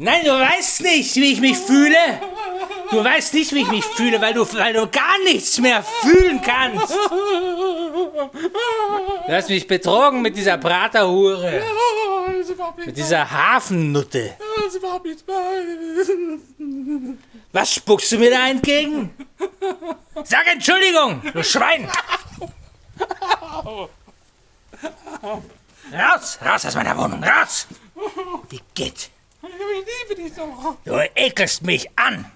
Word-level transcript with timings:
Nein, 0.00 0.24
du 0.24 0.30
weißt 0.30 0.82
nicht, 0.82 1.16
wie 1.16 1.32
ich 1.32 1.40
mich 1.40 1.58
fühle. 1.58 1.96
Du 2.92 3.02
weißt 3.02 3.34
nicht, 3.34 3.52
wie 3.52 3.62
ich 3.62 3.68
mich 3.68 3.84
fühle, 3.84 4.20
weil 4.20 4.32
du, 4.32 4.46
weil 4.54 4.72
du 4.72 4.86
gar 4.86 5.18
nichts 5.24 5.58
mehr 5.58 5.82
fühlen 5.82 6.40
kannst. 6.40 6.94
Du 9.26 9.32
hast 9.32 9.48
mich 9.48 9.66
betrogen 9.66 10.22
mit 10.22 10.36
dieser 10.36 10.56
Praterhure. 10.56 11.64
Mit 12.86 12.96
dieser 12.96 13.28
Hafennutte. 13.28 14.36
Was 17.50 17.74
spuckst 17.74 18.12
du 18.12 18.18
mir 18.18 18.30
da 18.30 18.48
entgegen? 18.48 19.10
Sag 20.22 20.46
Entschuldigung, 20.46 21.22
du 21.34 21.42
Schwein! 21.42 21.90
Raus, 25.92 26.38
raus 26.44 26.66
aus 26.66 26.74
meiner 26.76 26.96
Wohnung, 26.96 27.24
raus! 27.24 27.66
Wie 28.48 28.60
geht? 28.74 29.10
Ich 29.48 30.08
liebe 30.08 30.22
dich 30.22 30.32
doch. 30.34 30.76
Du 30.84 30.98
ekelst 31.14 31.62
mich 31.62 31.88
an. 31.96 32.26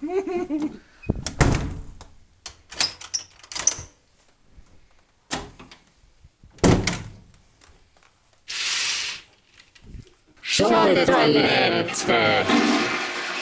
Schunke 10.40 11.04
Toilette. 11.06 12.46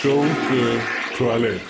Schunke 0.01 0.81
Toilette. 1.17 1.61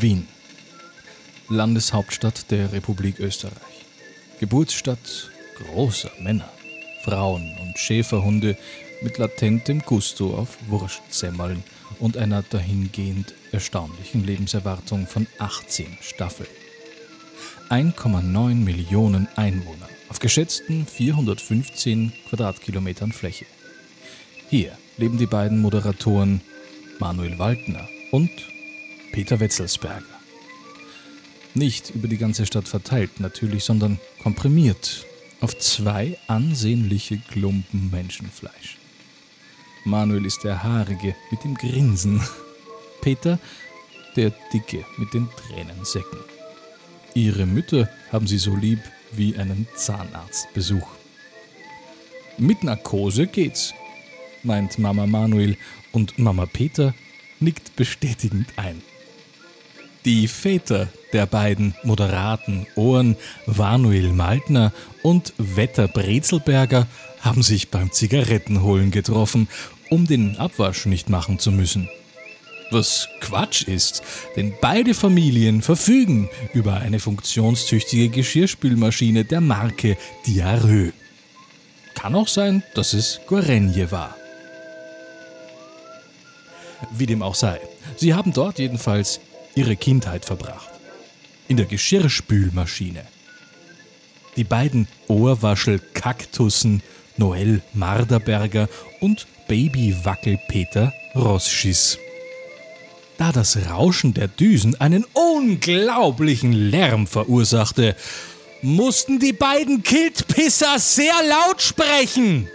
Wien. 0.00 0.28
Landeshauptstadt 1.50 2.50
der 2.50 2.72
Republik 2.72 3.20
Österreich. 3.20 3.54
Geburtsstadt 4.38 5.30
großer 5.56 6.10
Männer, 6.20 6.52
Frauen 7.04 7.56
und 7.62 7.78
Schäferhunde 7.78 8.56
mit 9.00 9.16
latentem 9.16 9.80
Gusto 9.80 10.34
auf 10.34 10.58
Wurstsemmeln 10.68 11.64
und 12.00 12.18
einer 12.18 12.42
dahingehend 12.42 13.34
erstaunlichen 13.50 14.24
Lebenserwartung 14.24 15.06
von 15.06 15.26
18 15.38 15.98
Staffeln. 16.02 16.50
1,9 17.70 18.54
Millionen 18.54 19.26
Einwohner 19.36 19.88
auf 20.10 20.18
geschätzten 20.18 20.86
415 20.86 22.12
Quadratkilometern 22.28 23.12
Fläche. 23.12 23.46
Hier 24.50 24.76
leben 24.98 25.16
die 25.16 25.26
beiden 25.26 25.60
Moderatoren 25.60 26.42
Manuel 26.98 27.38
Waldner 27.38 27.88
und 28.10 28.30
Peter 29.12 29.40
Wetzelsberger. 29.40 30.17
Nicht 31.54 31.90
über 31.90 32.08
die 32.08 32.18
ganze 32.18 32.46
Stadt 32.46 32.68
verteilt 32.68 33.20
natürlich, 33.20 33.64
sondern 33.64 33.98
komprimiert 34.22 35.06
auf 35.40 35.56
zwei 35.58 36.18
ansehnliche 36.26 37.18
Klumpen 37.18 37.90
Menschenfleisch. 37.90 38.78
Manuel 39.84 40.26
ist 40.26 40.44
der 40.44 40.62
Haarige 40.62 41.14
mit 41.30 41.44
dem 41.44 41.54
Grinsen. 41.54 42.20
Peter 43.00 43.38
der 44.16 44.32
Dicke 44.52 44.84
mit 44.96 45.14
den 45.14 45.28
Tränensäcken. 45.36 46.18
Ihre 47.14 47.46
Mütter 47.46 47.88
haben 48.10 48.26
sie 48.26 48.38
so 48.38 48.54
lieb 48.54 48.80
wie 49.12 49.36
einen 49.36 49.66
Zahnarztbesuch. 49.76 50.88
Mit 52.36 52.62
Narkose 52.62 53.26
geht's, 53.26 53.74
meint 54.42 54.78
Mama 54.78 55.06
Manuel 55.06 55.56
und 55.92 56.18
Mama 56.18 56.46
Peter 56.46 56.94
nickt 57.40 57.76
bestätigend 57.76 58.48
ein. 58.56 58.82
Die 60.08 60.26
Väter 60.26 60.88
der 61.12 61.26
beiden 61.26 61.74
moderaten 61.82 62.66
Ohren, 62.76 63.14
Vanuel 63.44 64.10
Maltner 64.14 64.72
und 65.02 65.34
Wetter 65.36 65.86
Brezelberger, 65.86 66.86
haben 67.20 67.42
sich 67.42 67.68
beim 67.68 67.92
Zigarettenholen 67.92 68.90
getroffen, 68.90 69.48
um 69.90 70.06
den 70.06 70.38
Abwasch 70.38 70.86
nicht 70.86 71.10
machen 71.10 71.38
zu 71.38 71.52
müssen. 71.52 71.90
Was 72.70 73.10
Quatsch 73.20 73.64
ist, 73.64 74.02
denn 74.34 74.54
beide 74.62 74.94
Familien 74.94 75.60
verfügen 75.60 76.30
über 76.54 76.76
eine 76.76 77.00
funktionstüchtige 77.00 78.08
Geschirrspülmaschine 78.08 79.26
der 79.26 79.42
Marke 79.42 79.98
Diarrhoe. 80.26 80.94
Kann 81.94 82.14
auch 82.14 82.28
sein, 82.28 82.62
dass 82.72 82.94
es 82.94 83.20
Gorenje 83.26 83.92
war. 83.92 84.16
Wie 86.92 87.04
dem 87.04 87.22
auch 87.22 87.34
sei, 87.34 87.60
sie 87.96 88.14
haben 88.14 88.32
dort 88.32 88.58
jedenfalls 88.58 89.20
ihre 89.58 89.76
Kindheit 89.76 90.24
verbracht. 90.24 90.70
In 91.48 91.56
der 91.56 91.66
Geschirrspülmaschine. 91.66 93.02
Die 94.36 94.44
beiden 94.44 94.86
Ohrwaschel-Kaktussen 95.08 96.82
Noel 97.16 97.62
Marderberger 97.74 98.68
und 99.00 99.26
Baby-Wackel-Peter 99.48 100.92
Rosschiss. 101.16 101.98
Da 103.16 103.32
das 103.32 103.58
Rauschen 103.68 104.14
der 104.14 104.28
Düsen 104.28 104.80
einen 104.80 105.04
unglaublichen 105.12 106.52
Lärm 106.52 107.08
verursachte, 107.08 107.96
mussten 108.62 109.18
die 109.18 109.32
beiden 109.32 109.82
Kiltpisser 109.82 110.78
sehr 110.78 111.14
laut 111.28 111.60
sprechen 111.60 112.48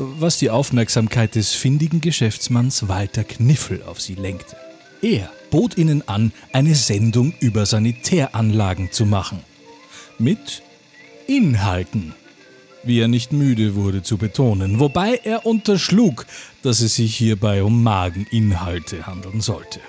was 0.00 0.38
die 0.38 0.50
Aufmerksamkeit 0.50 1.34
des 1.34 1.54
findigen 1.54 2.00
Geschäftsmanns 2.00 2.86
Walter 2.86 3.24
Kniffel 3.24 3.82
auf 3.82 4.00
sie 4.00 4.14
lenkte. 4.14 4.56
Er 5.02 5.32
bot 5.50 5.76
ihnen 5.76 6.06
an, 6.06 6.32
eine 6.52 6.74
Sendung 6.74 7.34
über 7.40 7.66
Sanitäranlagen 7.66 8.92
zu 8.92 9.06
machen. 9.06 9.40
Mit 10.18 10.62
Inhalten, 11.26 12.14
wie 12.82 13.00
er 13.00 13.08
nicht 13.08 13.32
müde 13.32 13.74
wurde 13.74 14.02
zu 14.02 14.16
betonen, 14.16 14.80
wobei 14.80 15.20
er 15.24 15.46
unterschlug, 15.46 16.26
dass 16.62 16.80
es 16.80 16.96
sich 16.96 17.16
hierbei 17.16 17.62
um 17.62 17.82
Mageninhalte 17.82 19.06
handeln 19.06 19.40
sollte. 19.40 19.80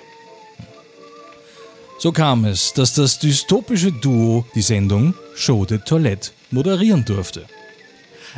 So 1.98 2.12
kam 2.12 2.44
es, 2.46 2.72
dass 2.72 2.94
das 2.94 3.18
dystopische 3.18 3.92
Duo 3.92 4.46
die 4.54 4.62
Sendung 4.62 5.14
Show 5.34 5.66
de 5.66 5.78
Toilette 5.78 6.30
moderieren 6.50 7.04
durfte. 7.04 7.44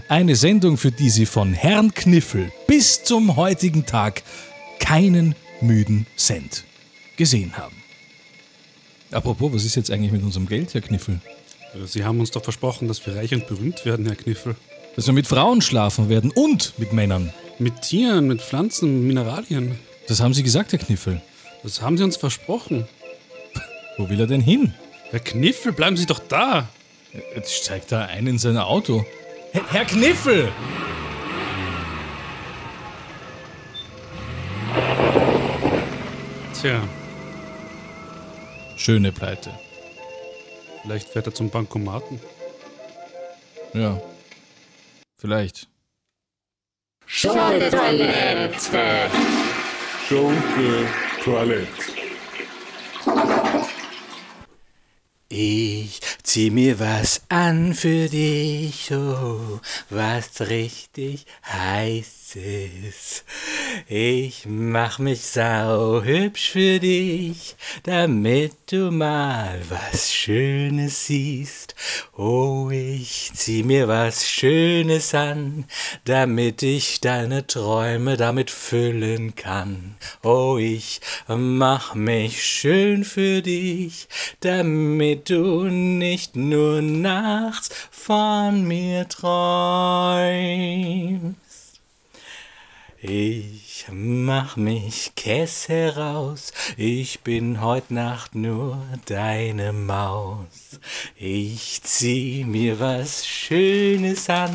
Eine 0.08 0.36
Sendung, 0.36 0.78
für 0.78 0.90
die 0.90 1.10
sie 1.10 1.26
von 1.26 1.52
Herrn 1.52 1.92
Kniffel 1.92 2.50
bis 2.66 3.04
zum 3.04 3.36
heutigen 3.36 3.84
Tag 3.86 4.22
keinen 4.80 5.34
müden 5.60 6.06
Cent 6.16 6.64
gesehen 7.16 7.56
haben. 7.56 7.76
Apropos, 9.10 9.52
was 9.52 9.64
ist 9.64 9.74
jetzt 9.74 9.90
eigentlich 9.90 10.12
mit 10.12 10.22
unserem 10.22 10.46
Geld, 10.46 10.72
Herr 10.74 10.80
Kniffel? 10.80 11.20
Sie 11.86 12.04
haben 12.04 12.20
uns 12.20 12.30
doch 12.30 12.42
versprochen, 12.42 12.88
dass 12.88 13.04
wir 13.06 13.16
reich 13.16 13.32
und 13.34 13.46
berühmt 13.46 13.84
werden, 13.84 14.06
Herr 14.06 14.16
Kniffel. 14.16 14.56
Dass 14.96 15.06
wir 15.06 15.14
mit 15.14 15.26
Frauen 15.26 15.62
schlafen 15.62 16.08
werden 16.08 16.30
und 16.30 16.78
mit 16.78 16.92
Männern. 16.92 17.32
Mit 17.58 17.82
Tieren, 17.82 18.26
mit 18.26 18.42
Pflanzen, 18.42 19.06
Mineralien. 19.06 19.78
Das 20.08 20.20
haben 20.20 20.34
Sie 20.34 20.42
gesagt, 20.42 20.72
Herr 20.72 20.78
Kniffel. 20.78 21.20
Das 21.62 21.80
haben 21.80 21.96
Sie 21.96 22.04
uns 22.04 22.16
versprochen. 22.16 22.86
Wo 23.96 24.08
will 24.08 24.20
er 24.20 24.26
denn 24.26 24.40
hin? 24.40 24.74
Herr 25.10 25.20
Kniffel, 25.20 25.72
bleiben 25.72 25.96
Sie 25.96 26.06
doch 26.06 26.18
da. 26.18 26.68
Jetzt 27.34 27.54
steigt 27.54 27.92
da 27.92 28.06
ein 28.06 28.26
in 28.26 28.38
sein 28.38 28.56
Auto. 28.56 29.04
Herr 29.52 29.84
Kniffel! 29.84 30.50
Tja, 36.58 36.82
Schöne 38.84 39.12
Pleite. 39.12 39.52
vielleicht 40.82 41.08
fährt 41.10 41.28
er 41.28 41.34
zum 41.34 41.50
Bankomaten. 41.50 42.18
Ja. 43.74 44.02
Vielleicht. 45.16 45.68
Schunke 47.06 47.70
Toilette. 47.70 49.08
Schunke 50.08 50.88
Toilette. 51.22 51.92
Ich 55.28 56.00
zieh 56.24 56.50
mir 56.50 56.80
was 56.80 57.22
an 57.28 57.74
für 57.74 58.08
dich, 58.08 58.92
oh, 58.92 59.60
was 59.90 60.40
richtig 60.40 61.24
heißes. 62.34 63.24
Ich 63.88 64.44
mach 64.46 64.98
mich 64.98 65.22
sau 65.22 66.02
hübsch 66.02 66.50
für 66.50 66.78
dich, 66.78 67.56
damit 67.84 68.52
du 68.70 68.90
mal 68.90 69.60
was 69.68 70.12
Schönes 70.12 71.06
siehst. 71.06 71.74
Oh, 72.16 72.68
ich 72.70 73.30
zieh 73.34 73.62
mir 73.62 73.88
was 73.88 74.28
Schönes 74.28 75.14
an, 75.14 75.64
damit 76.04 76.62
ich 76.62 77.00
deine 77.00 77.46
Träume 77.46 78.16
damit 78.16 78.50
füllen 78.50 79.34
kann. 79.34 79.96
Oh, 80.22 80.58
ich 80.58 81.00
mach 81.28 81.94
mich 81.94 82.44
schön 82.44 83.04
für 83.04 83.42
dich, 83.42 84.08
damit 84.40 85.30
du 85.30 85.64
nicht 85.64 86.36
nur 86.36 86.82
nachts 86.82 87.70
von 87.90 88.66
mir 88.66 89.08
träumst. 89.08 90.12
Ich 93.04 93.86
mach 93.90 94.56
mich 94.56 95.16
Käse 95.16 95.96
raus, 95.96 96.52
ich 96.76 97.22
bin 97.22 97.60
heut 97.60 97.90
Nacht 97.90 98.36
nur 98.36 98.80
deine 99.06 99.72
Maus. 99.72 100.78
Ich 101.16 101.82
zieh 101.82 102.44
mir 102.44 102.78
was 102.78 103.26
Schönes 103.26 104.30
an, 104.30 104.54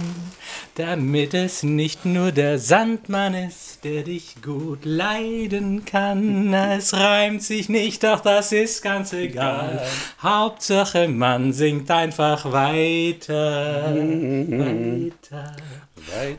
damit 0.76 1.34
es 1.34 1.62
nicht 1.64 2.06
nur 2.06 2.32
der 2.32 2.58
Sandmann 2.58 3.34
ist, 3.34 3.84
der 3.84 4.04
dich 4.04 4.42
gut 4.42 4.86
leiden 4.86 5.84
kann. 5.84 6.54
Es 6.54 6.94
reimt 6.94 7.44
sich 7.44 7.68
nicht, 7.68 8.06
doch 8.06 8.22
das 8.22 8.54
ist 8.54 8.82
ganz 8.82 9.12
egal. 9.12 9.86
Hauptsache 10.24 11.10
man 11.10 11.52
singt 11.52 11.92
einfach 11.92 12.50
weiter, 12.50 13.94
weiter. 13.94 15.54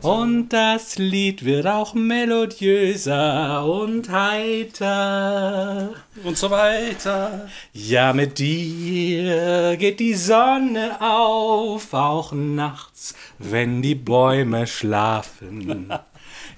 Und 0.03 0.49
das 0.51 0.99
Lied 0.99 1.45
wird 1.45 1.67
auch 1.67 1.95
melodiöser 1.95 3.65
und 3.65 4.11
heiter. 4.11 5.91
Und 6.25 6.37
so 6.37 6.51
weiter. 6.51 7.49
Ja, 7.73 8.13
mit 8.13 8.39
dir 8.39 9.77
geht 9.77 10.01
die 10.01 10.15
Sonne 10.15 11.01
auf, 11.01 11.93
auch 11.93 12.33
nachts, 12.33 13.15
wenn 13.39 13.83
die 13.83 13.95
Bäume 13.95 14.67
schlafen. 14.67 15.93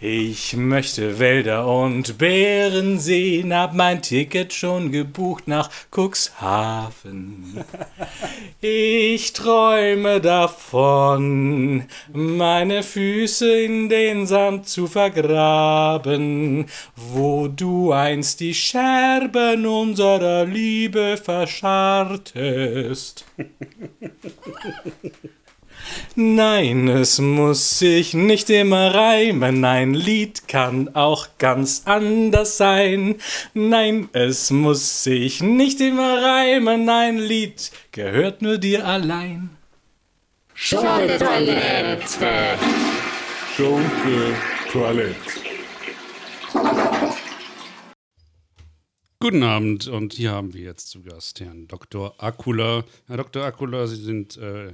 Ich 0.03 0.57
möchte 0.57 1.19
Wälder 1.19 1.67
und 1.67 2.17
Bären 2.17 2.99
sehen, 2.99 3.55
hab 3.55 3.75
mein 3.75 4.01
Ticket 4.01 4.55
schon 4.55 4.93
gebucht 4.93 5.47
nach 5.47 5.69
Cuxhaven. 5.91 7.63
Ich 8.63 9.35
träume 9.35 10.23
davon, 10.23 11.85
meine 12.15 12.83
Füße 12.83 13.61
in 13.61 13.91
den 13.91 14.27
Sand 14.27 14.71
zu 14.71 14.87
vergraben, 14.87 16.65
wo 16.97 17.49
du 17.49 17.93
einst 17.93 18.41
die 18.41 18.55
Scherben 18.55 19.67
unserer 19.67 20.47
Liebe 20.47 21.19
verschartest. 21.23 23.27
Nein, 26.15 26.89
es 26.89 27.19
muss 27.19 27.79
sich 27.79 28.15
nicht 28.15 28.51
immer 28.51 28.95
reimen, 28.95 29.65
ein 29.65 29.95
Lied 29.95 30.49
kann 30.49 30.95
auch 30.95 31.29
ganz 31.39 31.83
anders 31.85 32.57
sein. 32.57 33.17
Nein, 33.55 34.09
es 34.13 34.51
muss 34.51 35.05
sich 35.05 35.43
nicht 35.43 35.81
immer 35.81 36.23
reimen, 36.23 36.89
ein 36.89 37.19
Lied 37.19 37.71
gehört 37.93 38.43
nur 38.43 38.59
dir 38.59 38.87
allein. 38.87 39.51
Schunke 40.55 41.17
Toilette. 41.19 42.59
Schunke 43.57 44.35
Toilette. 44.71 45.41
Guten 49.23 49.43
Abend 49.43 49.87
und 49.87 50.15
hier 50.15 50.31
haben 50.31 50.55
wir 50.55 50.63
jetzt 50.63 50.89
zu 50.89 51.03
Gast 51.03 51.41
Herrn 51.41 51.69
Dr. 51.69 52.15
Akula. 52.17 52.85
Herr 53.07 53.19
Dr. 53.19 53.45
Akula, 53.45 53.87
Sie 53.87 54.03
sind, 54.03 54.39
äh, 54.39 54.73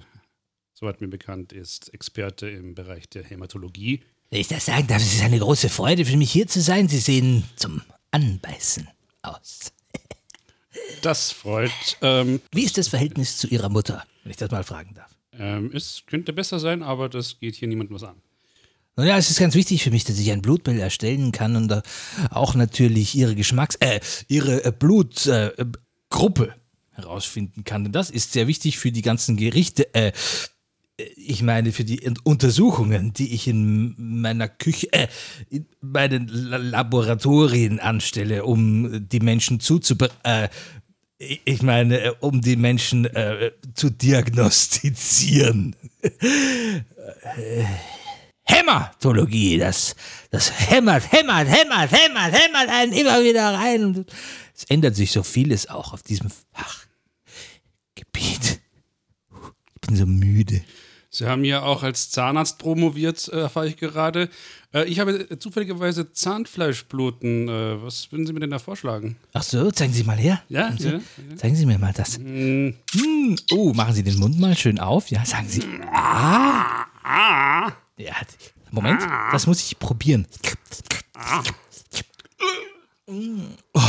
soweit 0.78 1.00
mir 1.00 1.08
bekannt 1.08 1.52
ist, 1.52 1.92
Experte 1.94 2.48
im 2.48 2.74
Bereich 2.74 3.08
der 3.08 3.24
Hämatologie. 3.24 4.02
Wenn 4.30 4.40
ich 4.40 4.48
das 4.48 4.66
sagen 4.66 4.86
darf, 4.86 5.00
es 5.00 5.14
ist 5.14 5.22
eine 5.22 5.38
große 5.38 5.68
Freude 5.70 6.04
für 6.04 6.16
mich 6.16 6.30
hier 6.30 6.46
zu 6.46 6.60
sein. 6.60 6.88
Sie 6.88 6.98
sehen 6.98 7.44
zum 7.56 7.82
Anbeißen 8.10 8.88
aus. 9.22 9.72
Das 11.00 11.32
freut. 11.32 11.70
Ähm, 12.02 12.40
Wie 12.52 12.62
ist 12.64 12.76
das 12.76 12.88
Verhältnis 12.88 13.38
zu 13.38 13.48
Ihrer 13.48 13.70
Mutter, 13.70 14.04
wenn 14.22 14.30
ich 14.30 14.36
das 14.36 14.50
mal 14.50 14.62
fragen 14.62 14.94
darf? 14.94 15.10
ähm, 15.38 15.70
es 15.72 16.02
könnte 16.06 16.32
besser 16.32 16.58
sein, 16.58 16.82
aber 16.82 17.08
das 17.08 17.38
geht 17.40 17.54
hier 17.54 17.68
niemandem 17.68 17.94
was 17.94 18.02
an. 18.02 18.16
Naja, 18.96 19.16
es 19.16 19.30
ist 19.30 19.38
ganz 19.38 19.54
wichtig 19.54 19.82
für 19.82 19.90
mich, 19.90 20.04
dass 20.04 20.18
ich 20.18 20.30
ein 20.32 20.42
Blutbild 20.42 20.78
erstellen 20.78 21.32
kann 21.32 21.56
und 21.56 21.70
äh, 21.72 21.82
auch 22.30 22.54
natürlich 22.54 23.14
Ihre 23.14 23.34
Geschmacks-, 23.34 23.76
äh, 23.80 24.00
Ihre 24.28 24.64
äh, 24.64 24.72
Blutgruppe 24.72 25.54
äh, 25.58 25.66
Gruppe 26.10 26.54
herausfinden 26.92 27.64
kann. 27.64 27.84
Denn 27.84 27.92
das 27.92 28.10
ist 28.10 28.32
sehr 28.32 28.46
wichtig 28.46 28.78
für 28.78 28.92
die 28.92 29.02
ganzen 29.02 29.36
Gerichte, 29.36 29.92
äh, 29.94 30.12
ich 30.98 31.42
meine, 31.42 31.72
für 31.72 31.84
die 31.84 32.08
Untersuchungen, 32.24 33.12
die 33.12 33.34
ich 33.34 33.48
in 33.48 33.94
meiner 33.98 34.48
Küche, 34.48 34.92
äh, 34.92 35.08
in 35.50 35.66
meinen 35.80 36.28
La 36.28 36.56
Laboratorien 36.56 37.80
anstelle, 37.80 38.44
um 38.44 39.06
die 39.08 39.20
Menschen 39.20 39.60
zuzubereiten. 39.60 40.16
Äh, 40.24 40.48
ich 41.18 41.62
meine, 41.62 42.00
äh, 42.00 42.12
um 42.20 42.40
die 42.40 42.56
Menschen 42.56 43.04
äh, 43.06 43.52
zu 43.74 43.90
diagnostizieren. 43.90 45.76
Äh, 46.02 47.64
Hämatologie, 48.48 49.58
das, 49.58 49.96
das 50.30 50.52
hämmert, 50.70 51.10
hämmert, 51.10 51.48
hämmert, 51.48 51.90
hämmert, 51.90 52.32
hämmert 52.32 52.68
einen 52.68 52.92
immer 52.92 53.24
wieder 53.24 53.52
rein. 53.54 54.06
Es 54.54 54.64
ändert 54.64 54.94
sich 54.94 55.10
so 55.10 55.22
vieles 55.24 55.68
auch 55.68 55.92
auf 55.92 56.02
diesem 56.02 56.30
Fachgebiet. 57.94 58.60
Ich 59.74 59.80
bin 59.80 59.96
so 59.96 60.06
müde. 60.06 60.62
Sie 61.16 61.26
haben 61.26 61.44
ja 61.44 61.62
auch 61.62 61.82
als 61.82 62.10
Zahnarzt 62.10 62.58
promoviert, 62.58 63.28
äh, 63.28 63.40
erfahre 63.40 63.68
ich 63.68 63.78
gerade. 63.78 64.28
Äh, 64.74 64.84
ich 64.84 65.00
habe 65.00 65.30
äh, 65.30 65.38
zufälligerweise 65.38 66.12
Zahnfleischbluten. 66.12 67.48
Äh, 67.48 67.82
was 67.82 68.12
würden 68.12 68.26
Sie 68.26 68.34
mir 68.34 68.40
denn 68.40 68.50
da 68.50 68.58
vorschlagen? 68.58 69.16
Ach 69.32 69.42
so, 69.42 69.70
zeigen 69.70 69.94
Sie 69.94 70.04
mal 70.04 70.18
her. 70.18 70.42
Ja, 70.50 70.68
Zeigen 70.76 70.78
Sie, 70.78 70.88
ja, 70.90 71.36
zeigen 71.38 71.56
Sie 71.56 71.64
mir 71.64 71.78
mal 71.78 71.94
das. 71.94 72.18
Hm, 72.18 72.74
Hm, 72.92 73.36
Oh, 73.50 73.72
machen 73.72 73.94
Sie 73.94 74.02
den 74.02 74.18
Mund 74.18 74.38
mal 74.38 74.54
schön 74.54 74.78
auf. 74.78 75.10
Ja, 75.10 75.24
sagen 75.24 75.48
Sie. 75.48 75.62
Ah. 75.90 76.84
Ja, 77.96 78.12
Moment, 78.70 79.00
das 79.32 79.46
muss 79.46 79.62
ich 79.62 79.78
probieren. 79.78 80.26
Oh, 83.06 83.80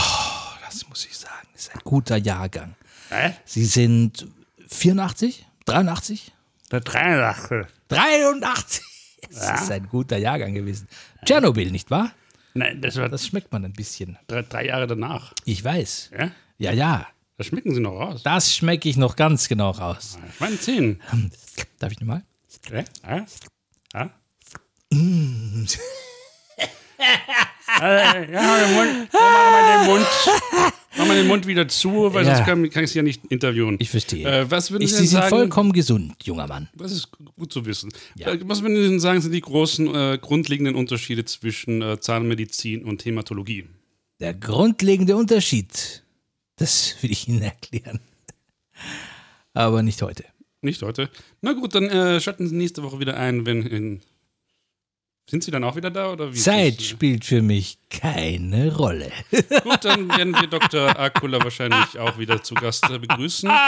das 0.66 0.88
muss 0.88 1.06
ich 1.06 1.18
sagen, 1.18 1.48
ist 1.56 1.74
ein 1.74 1.82
guter 1.84 2.16
Jahrgang. 2.16 2.76
Hä? 3.10 3.34
Sie 3.44 3.66
sind 3.66 4.28
84? 4.70 5.46
83? 5.66 6.32
Der 6.72 6.82
83. 6.82 7.66
83! 7.88 8.84
Das 9.30 9.62
ist 9.62 9.72
ein 9.72 9.88
guter 9.88 10.18
Jahrgang 10.18 10.54
gewesen. 10.54 10.88
Tschernobyl, 11.26 11.72
nicht 11.72 11.90
wahr? 11.92 12.12
Nein, 12.54 12.82
das 12.82 12.98
war 12.98 13.08
Das 13.10 13.26
schmeckt 13.26 13.52
man 13.52 13.64
ein 13.66 13.74
bisschen. 13.74 14.18
drei, 14.28 14.42
drei 14.42 14.66
Jahre 14.66 14.88
danach. 14.88 15.34
Ich 15.46 15.64
weiß. 15.64 16.12
Ja? 16.18 16.32
Ja, 16.58 16.72
ja. 16.72 17.08
Das 17.38 17.48
schmecken 17.48 17.74
Sie 17.74 17.80
noch 17.80 17.92
raus. 18.00 18.24
Das 18.24 18.54
schmecke 18.56 18.90
ich 18.90 18.98
noch 18.98 19.16
ganz 19.16 19.48
genau 19.48 19.72
raus. 19.72 20.18
Ich 20.34 20.40
meine 20.40 20.60
Zähnen. 20.60 21.02
Darf 21.80 21.92
ich 21.92 22.00
nochmal? 22.00 22.24
Ja? 22.72 22.84
Ja? 23.08 23.26
Ja? 23.94 24.10
äh, 27.82 28.32
ja, 28.32 28.58
den 28.66 28.74
Mund. 28.74 29.10
Mach 29.14 29.22
mal 29.22 29.78
den 29.78 29.86
Mund. 29.92 30.08
Mach 30.96 31.06
mal 31.06 31.16
den 31.18 31.28
Mund 31.28 31.46
wieder 31.48 31.68
zu, 31.68 32.14
weil 32.14 32.26
Ja. 32.26 32.36
sonst 32.36 32.48
kann, 32.48 32.70
kann 32.70 32.84
ich 32.84 32.92
Sie 32.92 32.98
ja 33.00 33.04
nicht 33.04 33.26
interviewen. 33.26 33.76
Ich 33.80 33.90
verstehe. 33.90 34.26
Äh, 34.28 34.50
was 34.52 34.72
würden 34.72 34.84
ich, 34.84 34.92
Sie 34.92 35.00
Sie 35.00 35.08
sind 35.08 35.20
sagen? 35.20 35.30
vollkommen 35.30 35.74
gesund, 35.74 36.16
junger 36.24 36.48
Mann. 36.48 36.70
Das 36.76 36.92
ist 36.92 37.10
gut 37.38 37.52
zu 37.52 37.66
wissen. 37.66 37.92
Ja. 38.16 38.30
Äh, 38.34 38.40
Was 38.44 38.62
würden 38.62 38.76
Sie 38.78 38.88
denn 38.88 39.00
sagen, 39.00 39.22
sind 39.22 39.32
die 39.34 39.42
großen 39.42 39.94
äh, 39.94 40.18
grundlegenden 40.22 40.76
Unterschiede 40.76 41.26
zwischen 41.26 41.82
äh, 41.82 42.00
Zahnmedizin 42.00 42.84
und 42.84 43.04
Hämatologie? 43.06 43.66
Der 44.20 44.34
grundlegende 44.34 45.16
Unterschied, 45.18 46.04
das 46.56 46.96
will 47.02 47.12
ich 47.12 47.28
Ihnen 47.28 47.42
erklären. 47.44 48.00
Aber 49.54 49.84
nicht 49.84 50.02
heute. 50.02 50.24
Nicht 50.62 50.82
heute. 50.82 51.10
Na 51.42 51.54
gut, 51.54 51.76
dann 51.76 51.86
äh, 51.86 52.20
schalten 52.20 52.48
Sie 52.48 52.56
nächste 52.56 52.82
Woche 52.84 53.00
wieder 53.00 53.18
ein, 53.18 53.46
wenn 53.46 53.62
in. 53.64 54.02
Sind 55.30 55.44
Sie 55.44 55.52
dann 55.52 55.64
auch 55.66 55.76
wieder 55.76 55.92
da? 55.92 56.14
Oder 56.14 56.34
wie 56.34 56.38
Zeit 56.38 56.80
das? 56.80 56.86
spielt 56.86 57.26
für 57.26 57.42
mich 57.42 57.78
keine 57.90 58.74
Rolle. 58.74 59.12
Gut, 59.32 59.84
dann 59.84 60.08
werden 60.18 60.34
wir 60.34 60.48
Dr. 60.48 60.98
Akula 60.98 61.44
wahrscheinlich 61.44 62.00
auch 62.00 62.18
wieder 62.18 62.42
zu 62.42 62.54
Gast 62.56 62.90
äh, 62.90 62.98
begrüßen. 62.98 63.52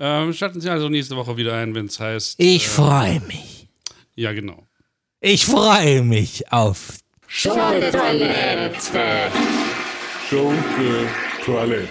Ähm, 0.00 0.32
schalten 0.32 0.60
Sie 0.60 0.70
also 0.70 0.88
nächste 0.88 1.16
Woche 1.16 1.36
wieder 1.36 1.54
ein, 1.54 1.74
wenn 1.74 1.86
es 1.86 1.98
heißt. 1.98 2.34
Ich 2.38 2.68
freue 2.68 3.20
mich. 3.20 3.68
Ja, 4.14 4.32
genau. 4.32 4.66
Ich 5.20 5.44
freue 5.46 6.02
mich 6.02 6.50
auf. 6.52 6.98
Schunke 7.26 7.90
Toilette. 7.90 9.30
Schunke 10.28 11.08
Toilette. 11.44 11.88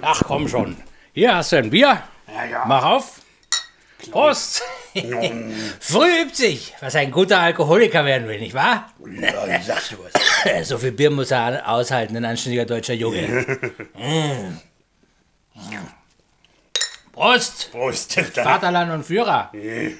Ach 0.00 0.22
komm 0.24 0.48
schon. 0.48 0.76
Hier 1.12 1.36
hast 1.36 1.52
du 1.52 1.56
ein 1.56 1.70
Bier. 1.70 2.02
Mach 2.66 2.84
auf. 2.84 3.21
Prost. 4.10 4.62
Früh 5.80 6.22
übt 6.22 6.34
sich, 6.34 6.74
was 6.80 6.94
ein 6.96 7.10
guter 7.10 7.38
Alkoholiker 7.40 8.04
werden 8.04 8.28
will, 8.28 8.40
nicht 8.40 8.54
wahr? 8.54 8.90
Ja, 9.20 9.60
sagst 9.62 9.92
du 9.92 9.96
was. 10.02 10.68
So 10.68 10.78
viel 10.78 10.92
Bier 10.92 11.10
muss 11.10 11.30
er 11.30 11.68
aushalten, 11.68 12.16
ein 12.16 12.24
anständiger 12.24 12.64
deutscher 12.64 12.94
Junge. 12.94 13.46
Mm. 13.94 14.58
Prost, 17.12 17.70
Prost. 17.70 18.14
Vaterland 18.34 18.90
und 18.92 19.04
Führer, 19.04 19.50
Nee. 19.52 19.96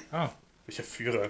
Welcher 0.65 0.83
Führer? 0.83 1.29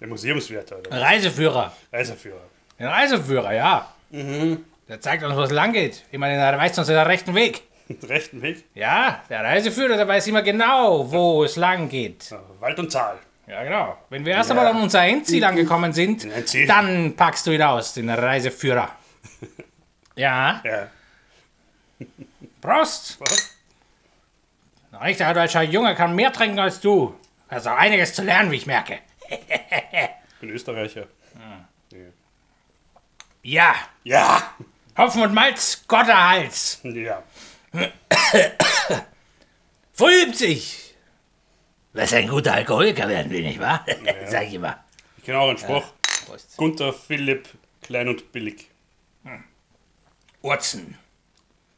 Der 0.00 0.08
Museumswärter 0.08 0.78
oder 0.78 1.00
Reiseführer. 1.00 1.72
Reiseführer. 1.92 2.40
Ein 2.78 2.86
Reiseführer, 2.86 3.52
ja. 3.52 3.94
Der 4.12 5.00
zeigt 5.00 5.22
uns, 5.24 5.34
wo 5.36 5.42
es 5.42 5.50
lang 5.50 5.72
geht. 5.72 6.02
Ich 6.10 6.18
meine, 6.18 6.36
der 6.36 6.58
weist 6.58 6.78
uns 6.78 6.86
den 6.88 6.98
rechten 6.98 7.34
Weg. 7.34 7.62
Rechten 8.08 8.42
Weg. 8.42 8.64
Ja, 8.74 9.22
der 9.28 9.42
Reiseführer, 9.44 9.96
der 9.96 10.06
weiß 10.08 10.26
immer 10.28 10.42
genau, 10.42 11.10
wo 11.10 11.44
es 11.44 11.56
lang 11.56 11.88
geht. 11.88 12.30
Ja, 12.30 12.40
Wald 12.60 12.78
und 12.78 12.92
Tal. 12.92 13.18
Ja, 13.46 13.62
genau. 13.64 13.98
Wenn 14.08 14.24
wir 14.24 14.34
erst 14.34 14.50
einmal 14.50 14.66
an 14.68 14.80
unser 14.80 15.02
Endziel 15.04 15.42
angekommen 15.44 15.92
sind, 15.92 16.24
Endziel. 16.24 16.66
dann 16.66 17.14
packst 17.16 17.46
du 17.46 17.50
ihn 17.50 17.62
aus, 17.62 17.94
den 17.94 18.08
Reiseführer. 18.10 18.88
Ja, 20.14 20.60
Ja. 20.64 20.88
Prost! 22.60 23.18
Was? 23.20 23.56
Ein 24.92 25.02
richtiger 25.06 25.32
deutscher 25.32 25.62
Junge 25.62 25.94
kann 25.94 26.14
mehr 26.14 26.30
trinken 26.32 26.58
als 26.58 26.80
du. 26.80 27.14
Also 27.48 27.70
einiges 27.70 28.12
zu 28.14 28.22
lernen, 28.22 28.50
wie 28.50 28.56
ich 28.56 28.66
merke. 28.66 28.98
Ich 29.28 29.38
bin 30.40 30.50
Österreicher. 30.50 31.06
Ja, 33.42 33.74
Ja. 34.04 34.42
Hopfen 34.98 35.22
und 35.22 35.32
Malz, 35.32 35.82
Gotterhals. 35.88 36.80
Ja. 36.82 37.22
Verübt 39.92 40.36
sich. 40.36 40.94
Was 41.92 42.12
ein 42.12 42.28
guter 42.28 42.54
Alkoholiker 42.54 43.08
werden 43.08 43.30
will, 43.30 43.42
nicht 43.42 43.60
wahr? 43.60 43.84
Sag 44.26 44.46
ich 44.48 44.54
immer. 44.54 44.82
Ich 45.18 45.24
kenne 45.24 45.38
auch 45.38 45.48
einen 45.48 45.58
Spruch. 45.58 45.84
Prost. 46.26 46.56
Gunther 46.56 46.92
Philipp, 46.92 47.48
klein 47.82 48.08
und 48.08 48.32
billig. 48.32 48.68
Urzen. 50.40 50.96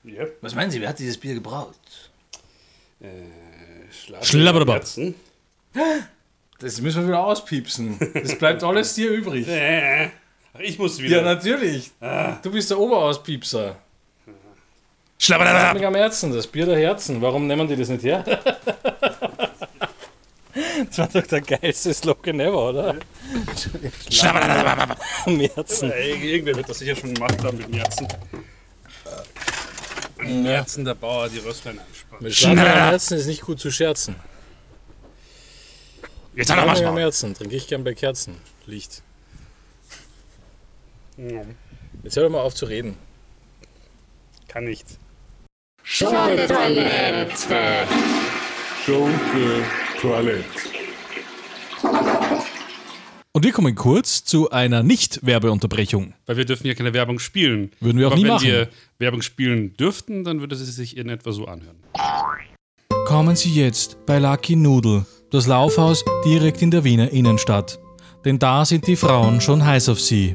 Ja. 0.04 0.24
Was 0.40 0.54
meinen 0.54 0.70
Sie, 0.70 0.80
wer 0.80 0.88
hat 0.90 0.98
dieses 0.98 1.18
Bier 1.18 1.34
gebraut? 1.34 1.74
Schlabberbar. 4.22 4.76
Herzen. 4.76 5.14
Das 6.58 6.80
müssen 6.80 7.02
wir 7.02 7.08
wieder 7.08 7.24
auspiepsen. 7.24 7.98
Das 8.14 8.38
bleibt 8.38 8.62
alles 8.64 8.94
dir 8.94 9.10
übrig. 9.10 9.46
Äh, 9.48 10.10
ich 10.60 10.78
muss 10.78 10.98
wieder. 11.00 11.18
Ja, 11.18 11.22
natürlich. 11.22 11.90
Du 12.42 12.50
bist 12.52 12.70
der 12.70 12.78
Oberauspiepser. 12.78 13.76
Schlabberbar. 15.24 15.72
Mir 15.72 15.88
am 15.88 15.94
Herzen, 15.94 16.34
das 16.34 16.46
Bier 16.46 16.66
der 16.66 16.78
Herzen. 16.78 17.22
Warum 17.22 17.46
nehmen 17.46 17.66
die 17.66 17.76
das 17.76 17.88
nicht 17.88 18.04
her? 18.04 18.24
Das 20.86 20.98
war 20.98 21.08
doch 21.08 21.26
der 21.26 21.40
geilste 21.40 21.92
Slogan 21.92 22.38
ever, 22.38 22.68
oder? 22.68 22.96
Schlabberbar. 24.10 24.96
Am 25.24 25.40
Herzen. 25.40 25.90
Äh, 25.90 26.12
irgendwer 26.12 26.54
wird 26.56 26.68
das 26.68 26.78
sicher 26.78 26.94
schon 26.94 27.14
gemacht 27.14 27.42
haben 27.42 27.56
mit 27.56 27.68
dem 27.68 27.74
Herzen. 27.74 28.06
Mit 30.18 30.28
dem 30.28 30.44
Herzen 30.44 30.84
der 30.84 30.94
Bauer 30.94 31.28
die 31.28 31.38
Röstlein 31.38 31.78
anspannen. 31.78 32.22
Mit 32.22 32.34
Schlafen 32.34 32.58
am 32.58 32.66
Herzen 32.66 33.18
ist 33.18 33.26
nicht 33.26 33.42
gut 33.42 33.58
zu 33.58 33.70
scherzen. 33.70 34.16
Jetzt 36.36 36.50
hat 36.50 36.58
er 36.58 36.66
was 36.66 36.82
am 36.82 36.94
mal. 36.94 37.00
Herzen 37.00 37.34
trinke 37.34 37.56
ich 37.56 37.66
gern 37.66 37.82
bei 37.82 37.94
Kerzenlicht. 37.94 39.02
Jetzt 41.16 42.16
hör 42.16 42.24
doch 42.24 42.30
mal 42.30 42.42
auf 42.42 42.54
zu 42.54 42.66
reden. 42.66 42.96
Kann 44.48 44.64
nicht. 44.64 44.86
Schunke-Toilette. 45.86 47.86
Schunke 48.86 49.62
Toilette. 50.00 50.44
Und 53.32 53.44
wir 53.44 53.52
kommen 53.52 53.74
kurz 53.74 54.24
zu 54.24 54.50
einer 54.50 54.82
Nicht-Werbeunterbrechung. 54.82 56.14
Weil 56.24 56.38
wir 56.38 56.46
dürfen 56.46 56.66
ja 56.66 56.74
keine 56.74 56.94
Werbung 56.94 57.18
spielen. 57.18 57.70
Würden 57.80 57.98
wir 57.98 58.08
auch 58.08 58.12
Aber 58.12 58.16
nie 58.18 58.24
wenn 58.24 58.32
machen. 58.32 58.46
wir 58.46 58.68
Werbung 58.98 59.20
spielen 59.20 59.76
dürften, 59.76 60.24
dann 60.24 60.40
würde 60.40 60.56
sie 60.56 60.64
sich 60.64 60.96
in 60.96 61.10
etwa 61.10 61.32
so 61.32 61.44
anhören. 61.44 61.76
Kommen 63.06 63.36
Sie 63.36 63.52
jetzt 63.54 63.98
bei 64.06 64.18
Lucky 64.18 64.56
Noodle, 64.56 65.04
das 65.30 65.46
Laufhaus 65.46 66.02
direkt 66.24 66.62
in 66.62 66.70
der 66.70 66.84
Wiener 66.84 67.10
Innenstadt. 67.10 67.78
Denn 68.24 68.38
da 68.38 68.64
sind 68.64 68.86
die 68.86 68.96
Frauen 68.96 69.42
schon 69.42 69.62
heiß 69.62 69.90
auf 69.90 70.00
Sie. 70.00 70.34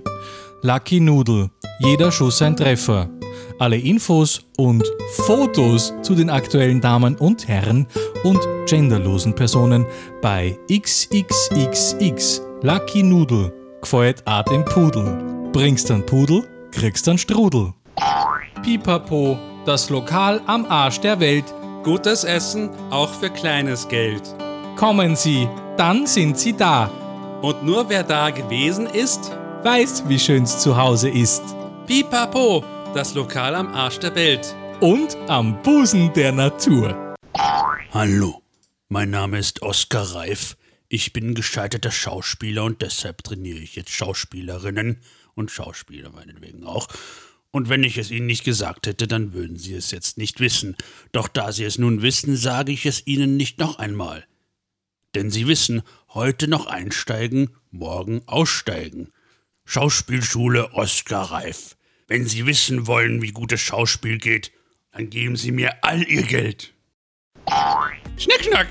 Lucky 0.62 1.00
Noodle, 1.00 1.50
jeder 1.80 2.12
Schuss 2.12 2.40
ein 2.44 2.56
Treffer. 2.56 3.10
Alle 3.60 3.78
Infos 3.78 4.42
und 4.58 4.84
Fotos 5.26 5.94
zu 6.02 6.16
den 6.16 6.30
aktuellen 6.30 6.80
Damen 6.80 7.16
und 7.18 7.48
Herren 7.48 7.88
und 8.24 8.40
genderlosen 8.66 9.36
Personen 9.36 9.86
bei 10.22 10.58
XXXX 10.72 12.42
Lucky 12.62 13.04
Noodle. 13.04 13.54
Gefällt 13.82 14.26
auch 14.26 14.44
dem 14.44 14.64
Pudel. 14.66 15.50
Bringst 15.52 15.90
dann 15.90 16.06
Pudel, 16.06 16.48
kriegst 16.72 17.06
dann 17.08 17.18
Strudel. 17.18 17.74
Pipapo, 18.64 19.38
das 19.66 19.90
Lokal 19.90 20.42
am 20.46 20.66
Arsch 20.66 21.02
der 21.02 21.20
Welt. 21.20 21.46
Gutes 21.84 22.24
Essen, 22.24 22.70
auch 22.90 23.10
für 23.10 23.30
kleines 23.30 23.88
Geld. 23.88 24.24
Kommen 24.78 25.16
Sie, 25.16 25.48
dann 25.78 26.08
sind 26.08 26.38
Sie 26.38 26.54
da. 26.54 26.90
Und 27.42 27.64
nur 27.64 27.90
wer 27.90 28.04
da 28.04 28.30
gewesen 28.30 28.86
ist, 28.88 29.32
Weiß, 29.64 30.06
wie 30.08 30.18
schön's 30.18 30.58
zu 30.60 30.78
Hause 30.78 31.10
ist. 31.10 31.44
pipapo, 31.86 32.64
das 32.94 33.14
Lokal 33.14 33.54
am 33.54 33.68
Arsch 33.68 34.00
der 34.00 34.16
Welt. 34.16 34.56
Und 34.82 35.16
am 35.28 35.62
Busen 35.62 36.12
der 36.14 36.32
Natur. 36.32 37.16
Hallo, 37.92 38.42
mein 38.88 39.12
Name 39.12 39.38
ist 39.38 39.62
Oskar 39.62 40.16
Reif. 40.16 40.58
Ich 40.88 41.14
bin 41.14 41.36
gescheiterter 41.36 41.92
Schauspieler 41.92 42.64
und 42.64 42.82
deshalb 42.82 43.24
trainiere 43.24 43.60
ich 43.60 43.76
jetzt 43.76 43.92
Schauspielerinnen 43.92 45.02
und 45.36 45.52
Schauspieler 45.52 46.10
meinetwegen 46.10 46.64
auch. 46.66 46.88
Und 47.52 47.70
wenn 47.70 47.84
ich 47.84 47.98
es 47.98 48.10
Ihnen 48.10 48.26
nicht 48.26 48.44
gesagt 48.44 48.88
hätte, 48.88 49.08
dann 49.08 49.34
würden 49.34 49.58
Sie 49.58 49.74
es 49.74 49.92
jetzt 49.92 50.18
nicht 50.18 50.40
wissen. 50.40 50.76
Doch 51.12 51.28
da 51.28 51.52
Sie 51.52 51.66
es 51.66 51.78
nun 51.78 52.02
wissen, 52.02 52.36
sage 52.36 52.72
ich 52.72 52.86
es 52.86 53.06
Ihnen 53.06 53.38
nicht 53.38 53.60
noch 53.60 53.78
einmal. 53.78 54.26
Denn 55.14 55.30
Sie 55.30 55.48
wissen, 55.48 55.84
heute 56.10 56.48
noch 56.48 56.66
einsteigen, 56.66 57.56
morgen 57.70 58.22
aussteigen. 58.26 59.12
Schauspielschule 59.66 60.74
Oskar 60.74 61.32
Reif. 61.32 61.76
Wenn 62.10 62.26
Sie 62.26 62.48
wissen 62.48 62.88
wollen, 62.88 63.22
wie 63.22 63.32
gutes 63.32 63.62
Schauspiel 63.62 64.18
geht, 64.18 64.52
dann 64.92 65.12
geben 65.12 65.36
Sie 65.36 65.52
mir 65.52 65.84
all 65.84 66.02
Ihr 66.02 66.24
Geld. 66.24 66.74
Schnickschnack! 68.18 68.66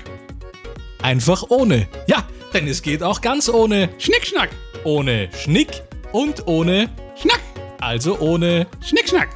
Einfach 1.01 1.43
ohne. 1.47 1.87
Ja, 2.07 2.27
denn 2.53 2.67
es 2.67 2.81
geht 2.81 3.01
auch 3.01 3.21
ganz 3.21 3.47
ohne. 3.47 3.87
Schnickschnack! 3.97 4.49
Ohne 4.83 5.29
Schnick 5.41 5.69
und 6.11 6.47
ohne 6.47 6.89
Schnack! 7.15 7.39
Also 7.79 8.19
ohne 8.19 8.67
Schnickschnack! 8.85 9.29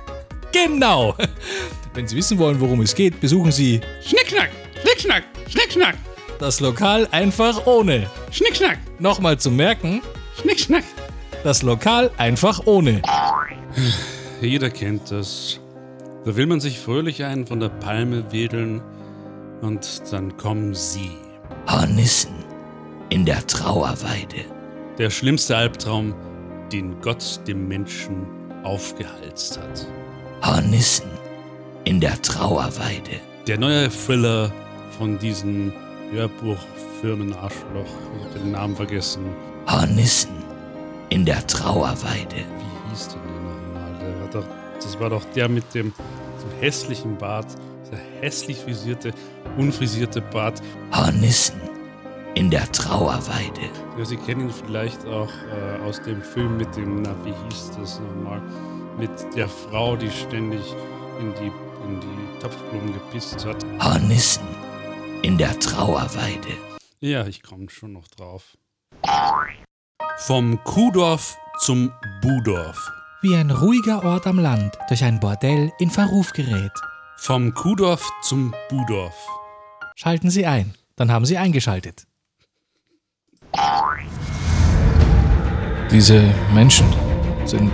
Genau. 0.51 1.15
Wenn 1.93 2.05
Sie 2.05 2.17
wissen 2.17 2.37
wollen, 2.39 2.59
worum 2.59 2.81
es 2.81 2.93
geht, 2.93 3.21
besuchen 3.21 3.53
Sie 3.53 3.79
Schnickschnack! 4.05 4.49
Schnickschnack! 4.81 5.23
Schnickschnack! 5.47 5.95
das 6.39 6.59
Lokal 6.59 7.07
einfach 7.11 7.65
ohne. 7.67 8.09
Schnickschnack! 8.31 8.79
Nochmal 8.99 9.39
zum 9.39 9.55
Merken, 9.55 10.01
Schnickschnack! 10.41 10.83
das 11.43 11.61
Lokal 11.61 12.11
einfach 12.17 12.61
ohne. 12.65 13.01
Jeder 14.41 14.69
kennt 14.69 15.11
das. 15.11 15.59
Da 16.25 16.35
will 16.35 16.45
man 16.45 16.59
sich 16.59 16.79
fröhlich 16.79 17.23
einen 17.23 17.47
von 17.47 17.59
der 17.59 17.69
Palme 17.69 18.31
wedeln 18.31 18.81
und 19.61 20.01
dann 20.11 20.37
kommen 20.37 20.73
sie. 20.73 21.11
Hornissen 21.69 22.43
in 23.09 23.25
der 23.25 23.45
Trauerweide. 23.47 24.45
Der 24.97 25.09
schlimmste 25.09 25.57
Albtraum, 25.57 26.13
den 26.71 26.99
Gott 27.01 27.39
dem 27.47 27.67
Menschen 27.67 28.25
aufgehalst 28.63 29.59
hat. 29.59 29.87
Hornissen 30.43 31.09
in 31.85 31.99
der 31.99 32.21
Trauerweide. 32.21 33.19
Der 33.47 33.57
neue 33.57 33.89
Thriller 33.89 34.51
von 34.97 35.19
diesem 35.19 35.73
Hörbuchfirmen-Arschloch, 36.11 37.85
ich 38.17 38.23
hab 38.25 38.33
den 38.33 38.51
Namen 38.51 38.75
vergessen. 38.75 39.23
Hornissen 39.69 40.43
in 41.09 41.25
der 41.25 41.45
Trauerweide. 41.47 42.35
Wie 42.35 42.89
hieß 42.89 43.09
denn 43.09 43.21
der 43.33 43.42
doch, 44.33 44.45
das 44.75 44.99
war 44.99 45.09
doch 45.09 45.23
der 45.35 45.49
mit 45.49 45.73
dem, 45.73 45.93
dem 45.93 46.59
hässlichen 46.59 47.17
Bart, 47.17 47.47
der 47.91 47.99
hässlich 48.21 48.57
frisierte, 48.57 49.13
unfrisierte 49.57 50.21
Bart. 50.21 50.61
Hornissen 50.93 51.61
in 52.35 52.49
der 52.49 52.71
Trauerweide. 52.71 53.69
Ja, 53.97 54.05
Sie 54.05 54.17
kennen 54.17 54.49
ihn 54.49 54.53
vielleicht 54.65 55.05
auch 55.05 55.29
äh, 55.29 55.83
aus 55.83 56.01
dem 56.01 56.21
Film 56.21 56.57
mit 56.57 56.75
dem, 56.75 57.01
na, 57.03 57.15
wie 57.23 57.33
hieß 57.49 57.71
das 57.79 57.99
nochmal? 57.99 58.41
Mit 58.97 59.11
der 59.35 59.47
Frau, 59.47 59.95
die 59.95 60.09
ständig 60.09 60.61
in 61.19 61.33
die, 61.35 61.51
in 61.87 61.99
die 61.99 62.39
Topfblumen 62.39 62.93
gepisst 62.93 63.45
hat. 63.45 63.63
Hornissen 63.79 64.47
in 65.21 65.37
der 65.37 65.57
Trauerweide. 65.59 66.57
Ja, 66.99 67.25
ich 67.25 67.43
komme 67.43 67.69
schon 67.69 67.93
noch 67.93 68.07
drauf. 68.07 68.57
Vom 70.17 70.63
Kuhdorf 70.63 71.37
zum 71.59 71.91
Budorf. 72.21 72.91
Wie 73.23 73.37
ein 73.37 73.51
ruhiger 73.51 74.03
Ort 74.03 74.27
am 74.27 74.37
Land 74.37 74.77
durch 74.89 75.01
ein 75.05 75.21
Bordell 75.21 75.71
in 75.79 75.89
Verruf 75.89 76.33
gerät. 76.33 76.73
Vom 77.15 77.53
Kuhdorf 77.53 78.11
zum 78.21 78.53
Budorf. 78.69 79.15
Schalten 79.95 80.29
Sie 80.29 80.45
ein, 80.45 80.73
dann 80.97 81.09
haben 81.09 81.25
Sie 81.25 81.37
eingeschaltet. 81.37 82.05
Diese 85.89 86.35
Menschen 86.53 86.85
sind 87.45 87.71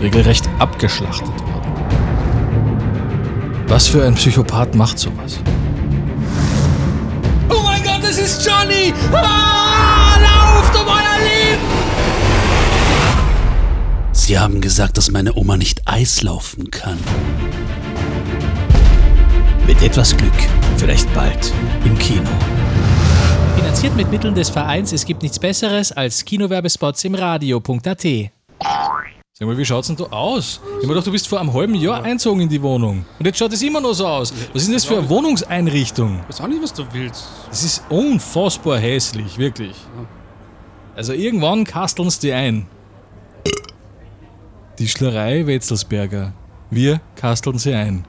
regelrecht 0.00 0.48
abgeschlachtet 0.58 1.28
worden. 1.28 1.74
Was 3.66 3.86
für 3.86 4.02
ein 4.06 4.14
Psychopath 4.14 4.74
macht 4.74 4.98
sowas? 4.98 5.40
Oh 7.50 7.60
mein 7.62 7.82
Gott, 7.82 8.02
es 8.02 8.16
ist 8.16 8.46
Johnny! 8.46 8.94
Ah, 9.12 10.16
lauft 10.18 10.74
um 10.74 10.86
euer 10.86 11.18
Leben! 11.22 11.89
Sie 14.30 14.38
haben 14.38 14.60
gesagt, 14.60 14.96
dass 14.96 15.10
meine 15.10 15.34
Oma 15.34 15.56
nicht 15.56 15.82
Eis 15.86 16.22
laufen 16.22 16.70
kann. 16.70 16.96
Mit 19.66 19.82
etwas 19.82 20.16
Glück, 20.16 20.32
vielleicht 20.76 21.12
bald 21.12 21.52
im 21.84 21.98
Kino. 21.98 22.30
Finanziert 23.56 23.96
mit 23.96 24.08
Mitteln 24.08 24.36
des 24.36 24.48
Vereins 24.48 24.92
Es 24.92 25.04
gibt 25.04 25.22
nichts 25.22 25.40
Besseres 25.40 25.90
als 25.90 26.24
Kinowerbespots 26.24 27.02
im 27.06 27.16
Radio.at. 27.16 28.06
Sag 29.32 29.48
mal, 29.48 29.58
wie 29.58 29.64
schaut's 29.64 29.88
denn 29.88 29.96
da 29.96 30.04
aus? 30.04 30.60
Ich 30.62 30.74
hab 30.74 30.82
mir 30.82 30.88
gedacht, 30.90 31.08
du 31.08 31.10
bist 31.10 31.26
vor 31.26 31.40
einem 31.40 31.52
halben 31.52 31.74
Jahr 31.74 32.04
einzogen 32.04 32.42
in 32.42 32.48
die 32.48 32.62
Wohnung. 32.62 33.04
Und 33.18 33.26
jetzt 33.26 33.36
schaut 33.40 33.52
es 33.52 33.62
immer 33.62 33.80
noch 33.80 33.94
so 33.94 34.06
aus. 34.06 34.32
Was 34.52 34.62
ist 34.62 34.68
denn 34.68 34.74
das 34.74 34.84
für 34.84 34.98
eine 34.98 35.08
Wohnungseinrichtung? 35.08 36.20
Ich 36.22 36.28
weiß 36.28 36.40
auch 36.42 36.46
nicht, 36.46 36.62
was 36.62 36.72
du 36.72 36.84
willst. 36.92 37.26
Das 37.48 37.64
ist 37.64 37.82
unfassbar 37.88 38.78
hässlich, 38.78 39.38
wirklich. 39.38 39.74
Also 40.94 41.14
irgendwann 41.14 41.64
kasteln 41.64 42.08
sie 42.10 42.28
die 42.28 42.32
ein. 42.32 42.68
Die 44.80 44.88
Schlerei 44.88 45.46
Wetzelsberger. 45.46 46.32
Wir 46.70 47.02
kasteln 47.14 47.58
sie 47.58 47.74
ein. 47.74 48.02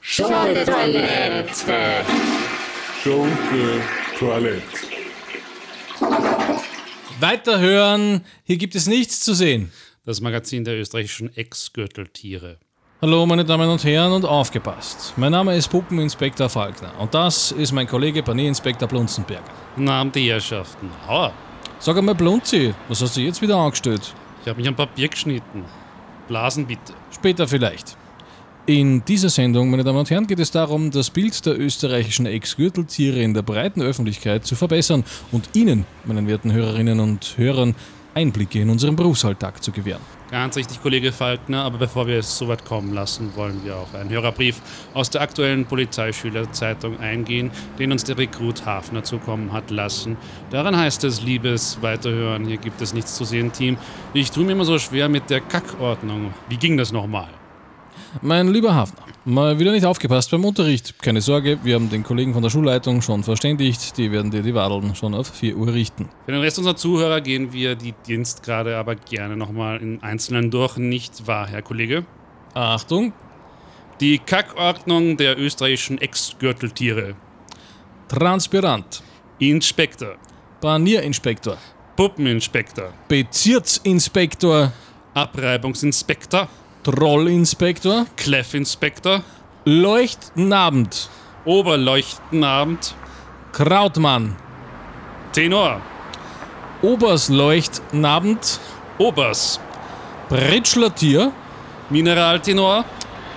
Schunke-Toilette. 0.00 2.04
Schunke 3.02 3.80
Toilette. 4.16 4.62
Weiterhören, 7.18 8.24
hier 8.44 8.56
gibt 8.56 8.76
es 8.76 8.86
nichts 8.86 9.22
zu 9.22 9.34
sehen. 9.34 9.72
Das 10.06 10.20
Magazin 10.20 10.62
der 10.62 10.78
österreichischen 10.78 11.36
Ex-Gürteltiere. 11.36 12.58
Hallo 13.02 13.26
meine 13.26 13.44
Damen 13.44 13.68
und 13.68 13.82
Herren 13.82 14.12
und 14.12 14.24
aufgepasst. 14.24 15.12
Mein 15.16 15.32
Name 15.32 15.56
ist 15.56 15.66
Puppeninspektor 15.66 16.48
Falkner 16.48 16.92
und 17.00 17.12
das 17.12 17.50
ist 17.50 17.72
mein 17.72 17.88
Kollege 17.88 18.22
Panieninspektor 18.22 18.86
Blunzenberger. 18.86 19.42
Abend, 19.88 20.14
die 20.14 20.30
Herrschaften. 20.30 20.88
Aua, 21.08 21.32
Sag 21.80 21.96
einmal 21.96 22.16
Blunzi, 22.16 22.74
was 22.88 23.00
hast 23.02 23.16
du 23.16 23.20
jetzt 23.20 23.40
wieder 23.40 23.56
angestellt? 23.56 24.12
ich 24.42 24.48
habe 24.48 24.58
mich 24.58 24.68
am 24.68 24.74
Papier 24.74 25.08
geschnitten. 25.08 25.64
Blasen 26.26 26.66
bitte. 26.66 26.92
Später 27.12 27.46
vielleicht. 27.46 27.96
In 28.66 29.04
dieser 29.04 29.28
Sendung, 29.28 29.70
meine 29.70 29.84
Damen 29.84 29.98
und 29.98 30.10
Herren, 30.10 30.26
geht 30.26 30.40
es 30.40 30.50
darum, 30.50 30.90
das 30.90 31.10
Bild 31.10 31.46
der 31.46 31.58
österreichischen 31.58 32.26
Ex-Gürteltiere 32.26 33.20
in 33.20 33.32
der 33.32 33.42
breiten 33.42 33.80
Öffentlichkeit 33.80 34.44
zu 34.44 34.56
verbessern 34.56 35.04
und 35.30 35.50
Ihnen, 35.54 35.86
meinen 36.04 36.26
werten 36.26 36.52
Hörerinnen 36.52 36.98
und 36.98 37.34
Hörern, 37.38 37.76
Einblicke 38.18 38.60
in 38.60 38.68
unseren 38.68 38.96
Berufsalltag 38.96 39.62
zu 39.62 39.70
gewähren. 39.70 40.02
Ganz 40.30 40.56
richtig, 40.56 40.82
Kollege 40.82 41.12
Falkner, 41.12 41.62
aber 41.62 41.78
bevor 41.78 42.06
wir 42.06 42.18
es 42.18 42.36
so 42.36 42.48
weit 42.48 42.64
kommen 42.64 42.92
lassen, 42.92 43.30
wollen 43.34 43.64
wir 43.64 43.76
auf 43.76 43.94
einen 43.94 44.10
Hörerbrief 44.10 44.60
aus 44.92 45.08
der 45.08 45.22
aktuellen 45.22 45.64
Polizeischülerzeitung 45.64 46.98
eingehen, 47.00 47.50
den 47.78 47.92
uns 47.92 48.04
der 48.04 48.18
Rekrut 48.18 48.66
Hafner 48.66 49.04
zukommen 49.04 49.52
hat 49.52 49.70
lassen. 49.70 50.16
Daran 50.50 50.76
heißt 50.76 51.04
es, 51.04 51.22
liebes 51.22 51.78
Weiterhören, 51.80 52.44
hier 52.44 52.58
gibt 52.58 52.82
es 52.82 52.92
nichts 52.92 53.14
zu 53.14 53.24
sehen, 53.24 53.52
Team. 53.52 53.78
Ich 54.12 54.30
tue 54.30 54.44
mir 54.44 54.52
immer 54.52 54.64
so 54.64 54.78
schwer 54.78 55.08
mit 55.08 55.30
der 55.30 55.40
Kackordnung. 55.40 56.34
Wie 56.48 56.56
ging 56.58 56.76
das 56.76 56.92
nochmal? 56.92 57.28
Mein 58.22 58.48
lieber 58.48 58.74
Hafner, 58.74 59.02
mal 59.24 59.58
wieder 59.58 59.70
nicht 59.70 59.84
aufgepasst 59.84 60.30
beim 60.30 60.44
Unterricht. 60.44 61.00
Keine 61.02 61.20
Sorge, 61.20 61.58
wir 61.62 61.74
haben 61.74 61.90
den 61.90 62.02
Kollegen 62.02 62.32
von 62.32 62.42
der 62.42 62.50
Schulleitung 62.50 63.02
schon 63.02 63.22
verständigt. 63.22 63.96
Die 63.98 64.10
werden 64.10 64.30
dir 64.30 64.42
die 64.42 64.54
Wadeln 64.54 64.94
schon 64.94 65.14
auf 65.14 65.28
4 65.28 65.56
Uhr 65.56 65.72
richten. 65.72 66.08
Für 66.24 66.32
den 66.32 66.40
Rest 66.40 66.58
unserer 66.58 66.76
Zuhörer 66.76 67.20
gehen 67.20 67.52
wir 67.52 67.74
die 67.74 67.94
Dienstgrade 68.06 68.76
aber 68.76 68.94
gerne 68.94 69.36
nochmal 69.36 69.80
im 69.82 70.02
Einzelnen 70.02 70.50
durch, 70.50 70.76
nicht 70.78 71.26
wahr, 71.26 71.46
Herr 71.46 71.62
Kollege? 71.62 72.04
Achtung, 72.54 73.12
Die 74.00 74.18
Kackordnung 74.18 75.16
der 75.16 75.38
österreichischen 75.38 75.98
Ex-Gürteltiere. 75.98 77.14
Transpirant, 78.08 79.02
Inspektor, 79.38 80.14
Panierinspektor, 80.60 81.56
Puppeninspektor, 81.96 82.92
Bezirksinspektor, 83.08 84.72
Abreibungsinspektor, 85.14 86.48
Trollinspektor, 86.88 88.06
Kleffinspektor, 88.16 89.22
Leuchtnabend, 89.66 91.10
Oberleuchtenabend, 91.44 92.94
Krautmann, 93.52 94.36
Tenor, 95.32 95.82
Obersleuchtnabend, 96.80 98.58
Obers, 98.96 99.60
Pritschlertier, 100.30 101.30
Mineraltenor, 101.90 102.86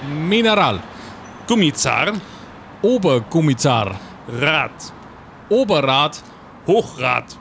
Mineral, 0.08 0.80
Gummizar, 1.46 2.14
Obergummizar, 2.82 4.00
Rad, 4.30 4.94
Oberrad, 5.50 6.24
Hochrad. 6.66 7.41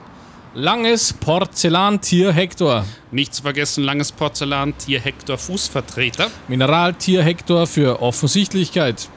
Langes 0.53 1.13
Porzellantier 1.13 2.33
Hektor, 2.33 2.83
Nicht 3.09 3.33
zu 3.33 3.41
vergessen 3.41 3.85
langes 3.85 4.11
Porzellantier 4.11 4.99
Hector 4.99 5.37
Fußvertreter. 5.37 6.27
Mineraltier 6.49 7.23
Hektor 7.23 7.65
für 7.65 8.01
Offensichtlichkeit. 8.01 9.07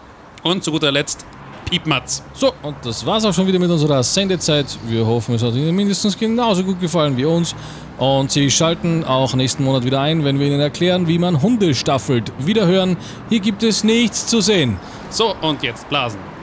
Und 0.45 0.63
zu 0.63 0.71
guter 0.71 0.93
Letzt 0.93 1.27
Piepmatz. 1.69 2.23
So, 2.35 2.53
und 2.63 2.77
das 2.85 3.05
war's 3.05 3.25
auch 3.25 3.35
schon 3.35 3.49
wieder 3.49 3.59
mit 3.59 3.69
unserer 3.69 4.05
Sendezeit. 4.05 4.79
Wir 4.87 5.05
hoffen, 5.05 5.35
es 5.35 5.43
hat 5.43 5.55
Ihnen 5.55 5.75
mindestens 5.75 6.17
genauso 6.17 6.63
gut 6.63 6.81
gefallen 6.81 7.17
wie 7.17 7.25
uns. 7.25 7.57
Und 7.99 8.31
Sie 8.31 8.49
schalten 8.49 9.03
auch 9.03 9.35
nächsten 9.35 9.65
Monat 9.65 9.85
wieder 9.85 10.01
ein, 10.01 10.23
wenn 10.23 10.39
wir 10.39 10.47
Ihnen 10.47 10.61
erklären, 10.61 11.09
wie 11.09 11.19
man 11.19 11.43
Hunde 11.43 11.75
staffelt. 11.75 12.31
Wiederhören, 12.39 12.97
hier 13.29 13.41
gibt 13.41 13.65
es 13.65 13.83
nichts 13.83 14.29
zu 14.29 14.41
sehen. 14.41 14.77
So, 15.11 15.35
und 15.41 15.65
jetzt 15.65 15.89
blasen. 15.89 16.34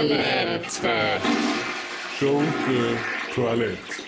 Schunke-Toilette. 0.00 1.20
Schunke 2.18 2.96
Toilette. 3.34 4.00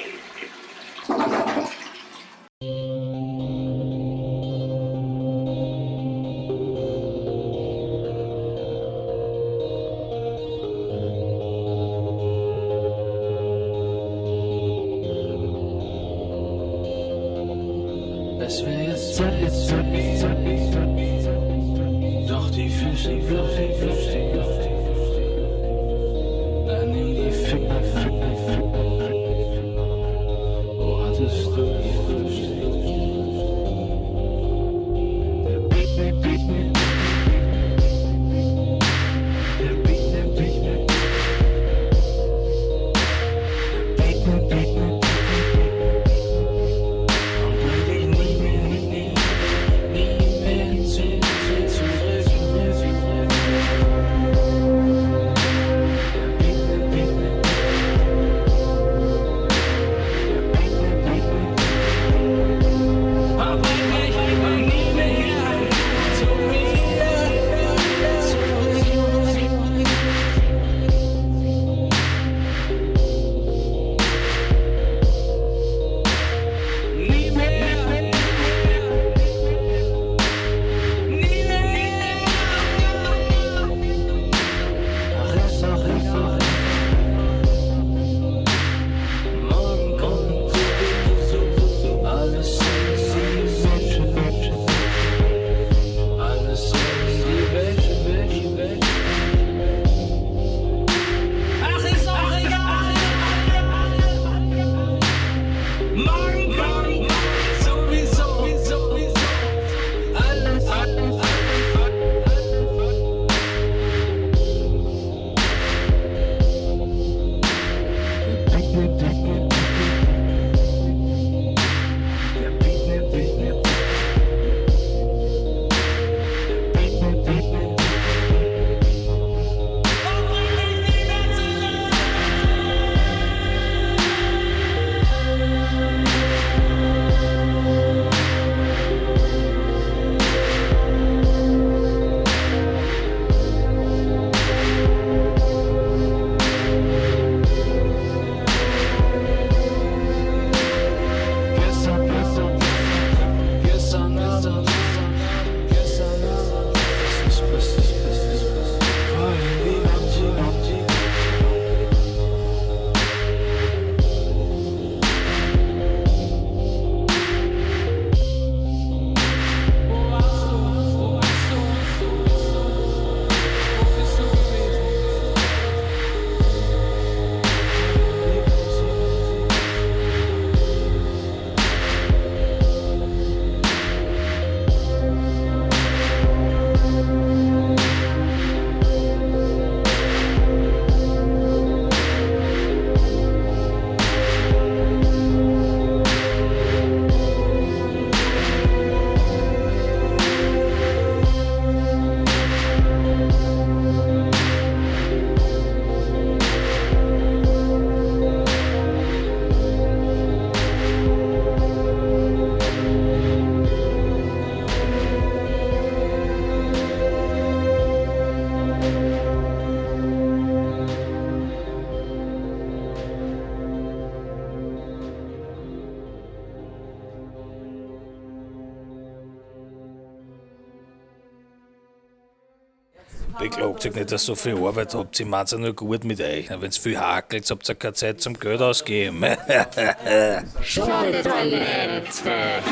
Euch 233.85 233.95
nicht, 233.95 234.13
dass 234.13 234.23
ihr 234.23 234.27
so 234.27 234.35
viel 234.37 234.57
Arbeit 234.57 234.95
habt. 234.95 235.17
Sie 235.17 235.25
meint's 235.25 235.51
ja 235.51 235.59
nur 235.59 235.73
gut 235.73 236.05
mit 236.05 236.21
euch. 236.21 236.49
Wenn 236.51 236.63
es 236.63 236.79
viel 236.79 236.99
hakelt, 236.99 237.51
habt 237.51 237.69
ihr 237.69 237.75
keine 237.75 237.95
Zeit 237.95 238.21
zum 238.21 238.39
Geld 238.39 238.63
ausgeben. 238.63 239.23
Schunke 240.63 241.23
Toilette. 241.23 242.63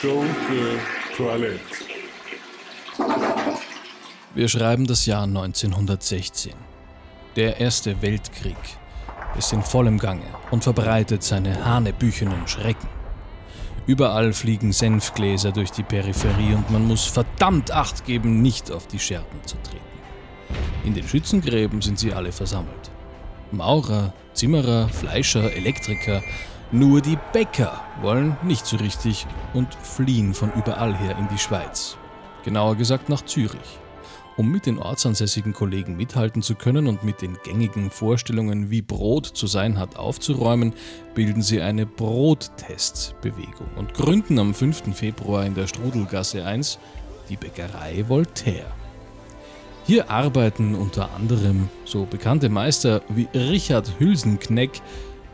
Schunke 0.00 0.78
Toilette. 1.16 1.60
Wir 4.34 4.48
schreiben 4.48 4.86
das 4.86 5.06
Jahr 5.06 5.24
1916. 5.24 6.54
Der 7.34 7.58
Erste 7.58 8.00
Weltkrieg 8.00 8.56
ist 9.36 9.52
in 9.52 9.62
vollem 9.62 9.98
Gange 9.98 10.26
und 10.52 10.62
verbreitet 10.62 11.24
seine 11.24 11.64
hanebüchenen 11.64 12.46
Schrecken. 12.46 12.88
Überall 13.86 14.32
fliegen 14.32 14.72
Senfgläser 14.72 15.50
durch 15.50 15.72
die 15.72 15.82
Peripherie 15.82 16.54
und 16.54 16.70
man 16.70 16.86
muss 16.86 17.06
verdammt 17.06 17.72
Acht 17.72 18.04
geben, 18.04 18.40
nicht 18.40 18.70
auf 18.70 18.86
die 18.86 19.00
Scherben 19.00 19.44
zu 19.44 19.56
treten. 19.62 19.91
In 20.84 20.94
den 20.94 21.06
Schützengräben 21.06 21.80
sind 21.80 21.98
sie 21.98 22.12
alle 22.12 22.32
versammelt. 22.32 22.90
Maurer, 23.52 24.12
Zimmerer, 24.32 24.88
Fleischer, 24.88 25.52
Elektriker, 25.52 26.22
nur 26.72 27.00
die 27.02 27.18
Bäcker 27.32 27.80
wollen 28.00 28.36
nicht 28.42 28.66
so 28.66 28.78
richtig 28.78 29.26
und 29.52 29.74
fliehen 29.74 30.32
von 30.34 30.50
überall 30.54 30.96
her 30.96 31.16
in 31.18 31.28
die 31.28 31.38
Schweiz. 31.38 31.96
Genauer 32.44 32.76
gesagt 32.76 33.08
nach 33.08 33.22
Zürich. 33.22 33.78
Um 34.38 34.50
mit 34.50 34.64
den 34.64 34.78
ortsansässigen 34.78 35.52
Kollegen 35.52 35.96
mithalten 35.96 36.40
zu 36.40 36.54
können 36.54 36.86
und 36.86 37.04
mit 37.04 37.20
den 37.20 37.36
gängigen 37.44 37.90
Vorstellungen, 37.90 38.70
wie 38.70 38.80
Brot 38.80 39.26
zu 39.26 39.46
sein 39.46 39.78
hat, 39.78 39.96
aufzuräumen, 39.96 40.72
bilden 41.14 41.42
sie 41.42 41.60
eine 41.60 41.84
Brottestbewegung 41.84 43.68
und 43.76 43.92
gründen 43.92 44.38
am 44.38 44.54
5. 44.54 44.96
Februar 44.96 45.44
in 45.44 45.54
der 45.54 45.66
Strudelgasse 45.66 46.44
1 46.44 46.78
die 47.28 47.36
Bäckerei 47.36 48.08
Voltaire. 48.08 48.81
Hier 49.84 50.10
arbeiten 50.10 50.74
unter 50.74 51.12
anderem 51.12 51.68
so 51.84 52.06
bekannte 52.06 52.48
Meister 52.48 53.02
wie 53.08 53.28
Richard 53.34 53.98
Hülsenkneck, 53.98 54.80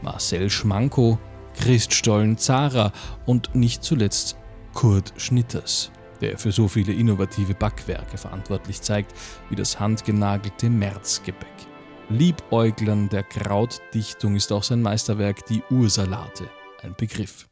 Marcel 0.03 0.49
Schmanko, 0.49 1.19
Christ 1.55 1.93
Stollen-Zara 1.93 2.93
und 3.27 3.55
nicht 3.55 3.83
zuletzt 3.83 4.37
Kurt 4.75 5.13
Schnitters 5.17 5.91
der 6.21 6.39
für 6.39 6.53
so 6.53 6.69
viele 6.69 6.93
innovative 6.93 7.55
Backwerke 7.55 8.19
verantwortlich 8.19 8.81
zeigt, 8.83 9.15
wie 9.51 9.57
das 9.57 9.79
handgenagelte 9.79 10.69
Märzgebäck. 10.69 11.47
Liebäuglern 12.09 13.09
der 13.09 13.23
Krautdichtung 13.23 14.35
ist 14.37 14.53
auch 14.53 14.63
sein 14.63 14.83
Meisterwerk 14.83 15.45
Die 15.47 15.63
Ursalate 15.71 16.49
ein 16.83 16.95
Begriff. 16.97 17.49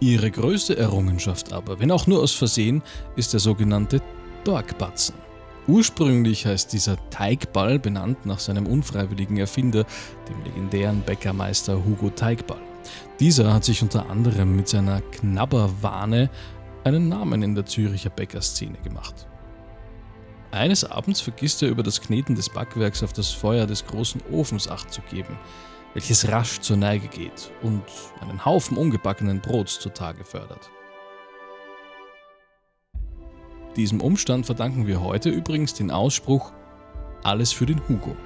Ihre 0.00 0.30
größte 0.30 0.76
Errungenschaft 0.76 1.52
aber, 1.52 1.80
wenn 1.80 1.90
auch 1.90 2.06
nur 2.06 2.20
aus 2.20 2.32
Versehen, 2.32 2.82
ist 3.16 3.32
der 3.32 3.40
sogenannte 3.40 4.00
Dorkbatzen. 4.44 5.14
Ursprünglich 5.68 6.44
heißt 6.44 6.72
dieser 6.72 6.96
Teigball 7.10 7.78
benannt 7.78 8.26
nach 8.26 8.40
seinem 8.40 8.66
unfreiwilligen 8.66 9.36
Erfinder, 9.36 9.84
dem 10.28 10.42
legendären 10.44 11.02
Bäckermeister 11.02 11.84
Hugo 11.84 12.10
Teigball. 12.10 12.60
Dieser 13.20 13.54
hat 13.54 13.64
sich 13.64 13.80
unter 13.80 14.10
anderem 14.10 14.56
mit 14.56 14.68
seiner 14.68 15.00
Knabberwahne 15.00 16.30
einen 16.82 17.08
Namen 17.08 17.42
in 17.42 17.54
der 17.54 17.64
Züricher 17.64 18.10
Bäckerszene 18.10 18.78
gemacht. 18.78 19.28
Eines 20.50 20.84
Abends 20.84 21.20
vergisst 21.20 21.62
er 21.62 21.68
über 21.68 21.84
das 21.84 22.00
Kneten 22.00 22.34
des 22.34 22.50
Backwerks 22.50 23.04
auf 23.04 23.12
das 23.12 23.30
Feuer 23.30 23.66
des 23.66 23.86
großen 23.86 24.20
Ofens 24.32 24.68
Acht 24.68 24.92
zu 24.92 25.00
geben, 25.02 25.38
welches 25.94 26.28
rasch 26.28 26.60
zur 26.60 26.76
Neige 26.76 27.06
geht 27.06 27.52
und 27.62 27.84
einen 28.20 28.44
Haufen 28.44 28.76
ungebackenen 28.76 29.40
Brots 29.40 29.78
zutage 29.78 30.24
fördert. 30.24 30.70
Diesem 33.76 34.00
Umstand 34.00 34.46
verdanken 34.46 34.86
wir 34.86 35.02
heute 35.02 35.30
übrigens 35.30 35.74
den 35.74 35.90
Ausspruch 35.90 36.52
Alles 37.22 37.52
für 37.52 37.66
den 37.66 37.80
Hugo. 37.88 38.16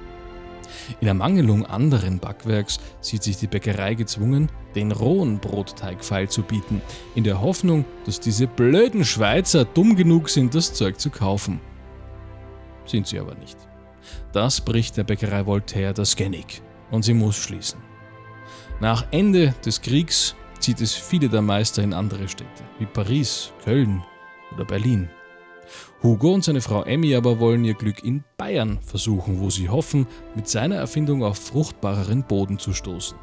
In 0.99 1.07
Ermangelung 1.07 1.65
anderen 1.65 2.19
Backwerks 2.19 2.79
sieht 2.99 3.23
sich 3.23 3.37
die 3.37 3.47
Bäckerei 3.47 3.93
gezwungen, 3.93 4.51
den 4.75 4.91
rohen 4.91 5.39
Brotteig 5.39 6.03
feilzubieten, 6.03 6.81
in 7.15 7.23
der 7.23 7.41
Hoffnung, 7.41 7.85
dass 8.05 8.19
diese 8.19 8.47
blöden 8.47 9.05
Schweizer 9.05 9.65
dumm 9.65 9.95
genug 9.95 10.29
sind, 10.29 10.53
das 10.55 10.73
Zeug 10.73 10.99
zu 10.99 11.09
kaufen. 11.09 11.61
Sind 12.85 13.07
sie 13.07 13.19
aber 13.19 13.35
nicht. 13.35 13.57
Das 14.33 14.61
bricht 14.61 14.97
der 14.97 15.03
Bäckerei 15.03 15.45
Voltaire 15.45 15.93
das 15.93 16.15
Genick 16.15 16.61
und 16.91 17.03
sie 17.03 17.13
muss 17.13 17.37
schließen. 17.37 17.79
Nach 18.79 19.07
Ende 19.11 19.53
des 19.65 19.81
Kriegs 19.81 20.35
zieht 20.59 20.81
es 20.81 20.93
viele 20.93 21.29
der 21.29 21.41
Meister 21.41 21.83
in 21.83 21.93
andere 21.93 22.27
Städte, 22.27 22.63
wie 22.79 22.85
Paris, 22.85 23.51
Köln 23.63 24.03
oder 24.53 24.65
Berlin. 24.65 25.09
Hugo 26.03 26.33
und 26.33 26.43
seine 26.43 26.61
Frau 26.61 26.83
Emmy 26.83 27.15
aber 27.15 27.39
wollen 27.39 27.63
ihr 27.65 27.73
Glück 27.73 28.03
in 28.03 28.23
Bayern 28.37 28.79
versuchen, 28.81 29.39
wo 29.39 29.49
sie 29.49 29.69
hoffen, 29.69 30.07
mit 30.35 30.47
seiner 30.47 30.75
Erfindung 30.75 31.23
auf 31.23 31.37
fruchtbareren 31.37 32.23
Boden 32.23 32.59
zu 32.59 32.73
stoßen. 32.73 33.17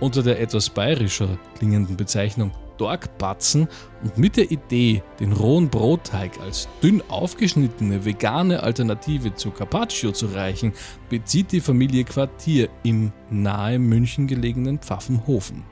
Unter 0.00 0.22
der 0.22 0.40
etwas 0.40 0.70
bayerischer 0.70 1.38
klingenden 1.56 1.96
Bezeichnung 1.96 2.52
Dorkbatzen 2.78 3.68
und 4.02 4.16
mit 4.16 4.36
der 4.36 4.50
Idee, 4.50 5.02
den 5.20 5.32
rohen 5.32 5.68
Brotteig 5.68 6.40
als 6.40 6.68
dünn 6.82 7.02
aufgeschnittene 7.08 8.04
vegane 8.04 8.62
Alternative 8.62 9.34
zu 9.34 9.50
Carpaccio 9.50 10.12
zu 10.12 10.26
reichen, 10.26 10.72
bezieht 11.10 11.52
die 11.52 11.60
Familie 11.60 12.04
Quartier 12.04 12.68
im 12.84 13.12
nahe 13.30 13.78
München 13.78 14.26
gelegenen 14.26 14.78
Pfaffenhofen. 14.78 15.64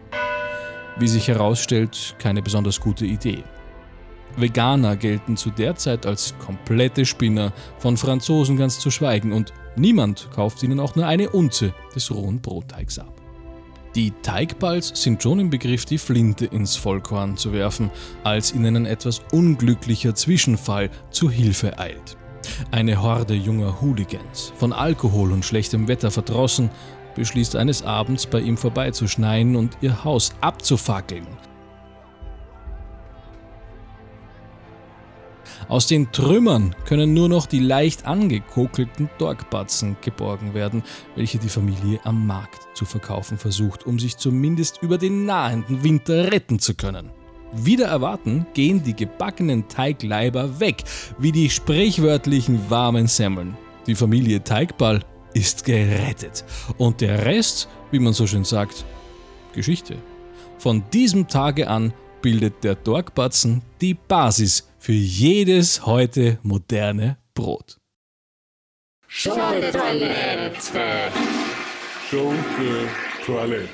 Wie 0.98 1.08
sich 1.08 1.28
herausstellt, 1.28 2.16
keine 2.18 2.42
besonders 2.42 2.80
gute 2.80 3.06
Idee. 3.06 3.44
Veganer 4.36 4.96
gelten 4.96 5.36
zu 5.36 5.50
der 5.50 5.76
Zeit 5.76 6.06
als 6.06 6.34
komplette 6.38 7.04
Spinner, 7.04 7.52
von 7.78 7.96
Franzosen 7.96 8.56
ganz 8.56 8.78
zu 8.78 8.90
schweigen, 8.90 9.32
und 9.32 9.52
niemand 9.76 10.28
kauft 10.34 10.62
ihnen 10.62 10.80
auch 10.80 10.94
nur 10.96 11.06
eine 11.06 11.30
Unze 11.30 11.72
des 11.94 12.10
rohen 12.10 12.40
Brotteigs 12.40 12.98
ab. 12.98 13.12
Die 13.94 14.12
Teigballs 14.22 14.92
sind 14.94 15.22
schon 15.22 15.38
im 15.38 15.48
Begriff, 15.48 15.86
die 15.86 15.96
Flinte 15.96 16.44
ins 16.44 16.76
Vollkorn 16.76 17.38
zu 17.38 17.54
werfen, 17.54 17.90
als 18.24 18.52
ihnen 18.52 18.76
ein 18.76 18.86
etwas 18.86 19.22
unglücklicher 19.32 20.14
Zwischenfall 20.14 20.90
zu 21.10 21.30
Hilfe 21.30 21.78
eilt. 21.78 22.18
Eine 22.70 23.00
Horde 23.02 23.34
junger 23.34 23.80
Hooligans, 23.80 24.52
von 24.58 24.74
Alkohol 24.74 25.32
und 25.32 25.46
schlechtem 25.46 25.88
Wetter 25.88 26.10
verdrossen, 26.10 26.68
beschließt 27.14 27.56
eines 27.56 27.82
Abends 27.82 28.26
bei 28.26 28.40
ihm 28.40 28.58
vorbeizuschneien 28.58 29.56
und 29.56 29.78
ihr 29.80 30.04
Haus 30.04 30.32
abzufackeln, 30.42 31.26
Aus 35.68 35.88
den 35.88 36.12
Trümmern 36.12 36.76
können 36.84 37.12
nur 37.12 37.28
noch 37.28 37.46
die 37.46 37.58
leicht 37.58 38.06
angekokelten 38.06 39.10
Dorkbatzen 39.18 39.96
geborgen 40.00 40.54
werden, 40.54 40.84
welche 41.16 41.38
die 41.38 41.48
Familie 41.48 41.98
am 42.04 42.24
Markt 42.24 42.68
zu 42.74 42.84
verkaufen 42.84 43.36
versucht, 43.36 43.84
um 43.84 43.98
sich 43.98 44.16
zumindest 44.16 44.80
über 44.80 44.96
den 44.96 45.26
nahenden 45.26 45.82
Winter 45.82 46.30
retten 46.30 46.60
zu 46.60 46.74
können. 46.74 47.10
Wieder 47.52 47.86
erwarten 47.86 48.46
gehen 48.54 48.84
die 48.84 48.94
gebackenen 48.94 49.66
Teigleiber 49.66 50.60
weg, 50.60 50.84
wie 51.18 51.32
die 51.32 51.50
sprichwörtlichen 51.50 52.70
warmen 52.70 53.08
Semmeln. 53.08 53.56
Die 53.88 53.94
Familie 53.96 54.44
Teigball 54.44 55.00
ist 55.34 55.64
gerettet. 55.64 56.44
Und 56.78 57.00
der 57.00 57.24
Rest, 57.24 57.68
wie 57.90 57.98
man 57.98 58.12
so 58.12 58.26
schön 58.26 58.44
sagt, 58.44 58.84
Geschichte. 59.52 59.96
Von 60.58 60.84
diesem 60.92 61.26
Tage 61.26 61.68
an 61.68 61.92
bildet 62.22 62.64
der 62.64 62.74
Dorkbatzen 62.74 63.62
die 63.80 63.94
Basis 63.94 64.68
für 64.86 64.92
jedes 64.92 65.84
heute 65.84 66.38
moderne 66.44 67.18
Brot. 67.34 67.80
Schunke 69.08 69.72
Toilette. 69.72 71.10
Schunke 72.08 72.88
Toilette. 73.24 73.68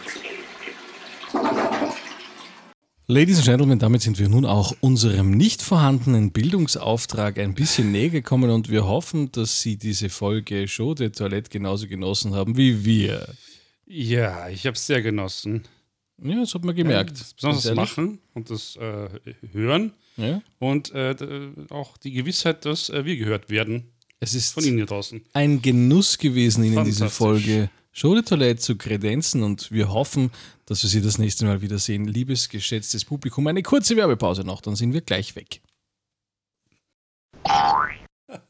Ladies 3.08 3.36
and 3.36 3.44
Gentlemen, 3.44 3.78
damit 3.78 4.00
sind 4.00 4.18
wir 4.18 4.30
nun 4.30 4.46
auch 4.46 4.72
unserem 4.80 5.32
nicht 5.32 5.60
vorhandenen 5.60 6.32
Bildungsauftrag 6.32 7.38
ein 7.38 7.52
bisschen 7.52 7.92
näher 7.92 8.08
gekommen 8.08 8.48
und 8.48 8.70
wir 8.70 8.86
hoffen, 8.86 9.30
dass 9.32 9.60
Sie 9.60 9.76
diese 9.76 10.08
Folge 10.08 10.66
Show 10.66 10.94
de 10.94 11.10
Toilette 11.10 11.50
genauso 11.50 11.88
genossen 11.88 12.34
haben 12.34 12.56
wie 12.56 12.86
wir. 12.86 13.28
Ja, 13.84 14.48
ich 14.48 14.64
habe 14.64 14.76
es 14.76 14.86
sehr 14.86 15.02
genossen. 15.02 15.64
Ja, 16.22 16.40
das 16.40 16.54
hat 16.54 16.64
man 16.64 16.74
gemerkt. 16.74 17.20
Das 17.20 17.34
besonders 17.34 17.64
das. 17.64 17.74
Machen 17.74 18.18
und 18.32 18.48
das 18.48 18.76
äh, 18.76 19.10
Hören 19.52 19.92
Ja. 20.16 20.42
und 20.58 20.92
äh, 20.92 21.16
auch 21.70 21.96
die 21.96 22.12
Gewissheit, 22.12 22.64
dass 22.64 22.90
äh, 22.90 23.04
wir 23.04 23.16
gehört 23.16 23.48
werden 23.48 23.92
Es 24.20 24.34
ist 24.34 24.52
von 24.52 24.62
Ihnen 24.64 24.76
hier 24.76 24.86
draußen. 24.86 25.22
ein 25.32 25.62
Genuss 25.62 26.18
gewesen, 26.18 26.64
Ihnen 26.64 26.84
diese. 26.84 27.08
Folge 27.08 27.70
de 27.94 28.22
Toilette 28.22 28.60
zu 28.60 28.76
kredenzen 28.76 29.42
und 29.42 29.70
wir 29.70 29.90
hoffen, 29.92 30.30
dass 30.66 30.82
wir 30.82 30.90
Sie 30.90 31.00
das 31.02 31.18
nächste 31.18 31.44
Mal 31.44 31.62
wiedersehen. 31.62 32.06
Liebes, 32.06 32.48
geschätztes 32.48 33.04
Publikum, 33.04 33.46
eine 33.46 33.62
kurze 33.62 33.96
Werbepause 33.96 34.44
noch, 34.44 34.60
dann 34.60 34.76
sind 34.76 34.92
wir 34.92 35.00
gleich 35.00 35.36
weg. 35.36 35.60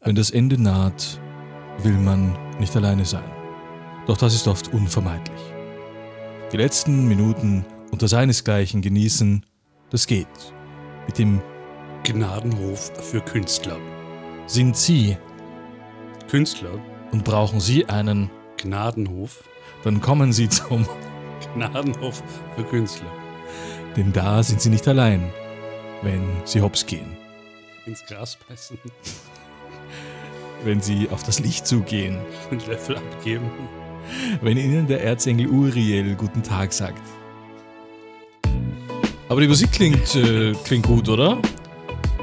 Wenn 0.00 0.14
das 0.14 0.30
Ende 0.30 0.60
naht, 0.60 1.20
will 1.82 1.92
man 1.92 2.36
nicht 2.58 2.74
alleine 2.76 3.04
sein. 3.04 3.30
Doch 4.06 4.16
das 4.16 4.34
ist 4.34 4.46
oft 4.48 4.72
unvermeidlich. 4.72 5.40
Die 6.52 6.56
letzten 6.56 7.08
Minuten 7.08 7.64
unter 7.90 8.08
seinesgleichen 8.08 8.82
genießen, 8.82 9.44
das 9.90 10.06
geht. 10.06 10.26
Mit 11.06 11.18
dem 11.18 11.40
Gnadenhof 12.04 12.90
für 13.00 13.20
Künstler. 13.20 13.78
sind 14.48 14.76
Sie 14.76 15.16
Künstler, 16.28 16.80
und 17.12 17.22
brauchen 17.22 17.60
Sie 17.60 17.88
einen, 17.88 18.28
Gnadenhof, 18.56 19.44
dann 19.84 20.00
kommen 20.00 20.32
Sie 20.32 20.48
zum, 20.48 20.84
Gnadenhof 21.54 22.20
für 22.56 22.64
Künstler. 22.64 23.10
denn 23.96 24.12
da 24.12 24.42
sind 24.42 24.60
Sie 24.60 24.70
nicht 24.70 24.88
allein, 24.88 25.32
wenn 26.02 26.24
Sie 26.44 26.60
hops 26.60 26.84
gehen, 26.86 27.16
Ins 27.86 28.04
Gras 28.06 28.36
beißen, 28.48 28.78
wenn 30.64 30.80
Sie 30.80 31.08
auf 31.08 31.22
das 31.22 31.38
Licht 31.38 31.68
zugehen, 31.68 32.18
den 32.50 32.60
Löffel 32.66 32.96
abgeben. 32.96 33.48
wenn 34.40 34.56
Ihnen 34.56 34.88
der 34.88 35.04
Erzengel 35.04 35.46
Uriel 35.46 36.16
guten 36.16 36.42
Tag 36.42 36.72
sagt. 36.72 37.02
Aber 39.28 39.40
die 39.40 39.48
Musik 39.48 39.70
klingt, 39.70 40.16
äh, 40.16 40.52
klingt 40.64 40.86
gut, 40.86 41.08
oder? 41.08 41.40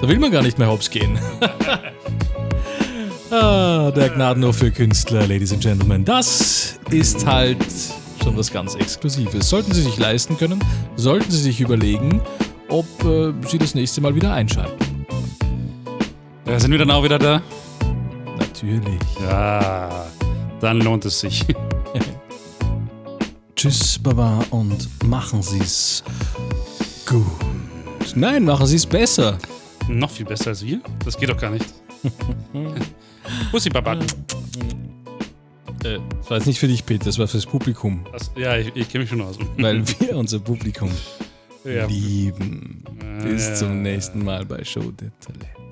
Da 0.01 0.07
will 0.07 0.17
man 0.17 0.31
gar 0.31 0.41
nicht 0.41 0.57
mehr 0.57 0.69
hops 0.69 0.89
gehen. 0.89 1.19
ah, 3.31 3.91
der 3.91 4.09
Gnadenhof 4.09 4.57
für 4.57 4.71
Künstler, 4.71 5.27
Ladies 5.27 5.51
and 5.51 5.61
Gentlemen. 5.61 6.05
Das 6.05 6.79
ist 6.89 7.25
halt 7.25 7.57
schon 8.23 8.37
was 8.37 8.51
ganz 8.51 8.75
Exklusives. 8.75 9.49
Sollten 9.49 9.73
Sie 9.73 9.81
sich 9.81 9.97
leisten 9.97 10.37
können, 10.37 10.63
sollten 10.95 11.29
Sie 11.29 11.39
sich 11.39 11.59
überlegen, 11.59 12.21
ob 12.69 12.85
äh, 13.03 13.33
Sie 13.45 13.57
das 13.57 13.75
nächste 13.75 13.99
Mal 13.99 14.15
wieder 14.15 14.31
einschalten. 14.33 15.05
Ja, 16.47 16.59
sind 16.59 16.71
wir 16.71 16.79
dann 16.79 16.91
auch 16.91 17.03
wieder 17.03 17.19
da? 17.19 17.41
Natürlich. 18.37 19.01
Ja, 19.21 20.05
dann 20.61 20.79
lohnt 20.79 21.03
es 21.03 21.19
sich. 21.19 21.45
Tschüss, 23.55 23.99
Baba, 23.99 24.45
und 24.51 24.87
machen 25.05 25.41
Sie's 25.41 26.05
gut. 27.05 27.25
Nein, 28.15 28.45
machen 28.45 28.65
Sie's 28.65 28.85
besser. 28.85 29.37
Noch 29.89 30.11
viel 30.11 30.25
besser 30.25 30.51
als 30.51 30.63
wir? 30.63 30.81
Das 31.03 31.17
geht 31.17 31.29
doch 31.29 31.37
gar 31.37 31.49
nicht. 31.49 31.65
Bussi, 33.51 33.69
Papa. 33.69 33.93
Äh, 35.83 35.99
das 36.19 36.29
war 36.29 36.37
jetzt 36.37 36.45
nicht 36.45 36.59
für 36.59 36.67
dich, 36.67 36.85
Peter, 36.85 37.05
das 37.05 37.17
war 37.17 37.27
fürs 37.27 37.45
Publikum. 37.45 38.05
Das, 38.11 38.31
ja, 38.37 38.55
ich, 38.55 38.75
ich 38.75 38.87
kenne 38.87 39.03
mich 39.03 39.09
schon 39.09 39.21
aus. 39.21 39.39
Weil 39.57 39.83
wir 39.87 40.15
unser 40.15 40.39
Publikum 40.39 40.91
ja. 41.65 41.87
lieben. 41.87 42.83
Bis 43.23 43.57
zum 43.57 43.81
nächsten 43.81 44.23
Mal 44.23 44.45
bei 44.45 44.63
Show 44.63 44.91
de 44.91 45.09
Talent. 45.19 45.68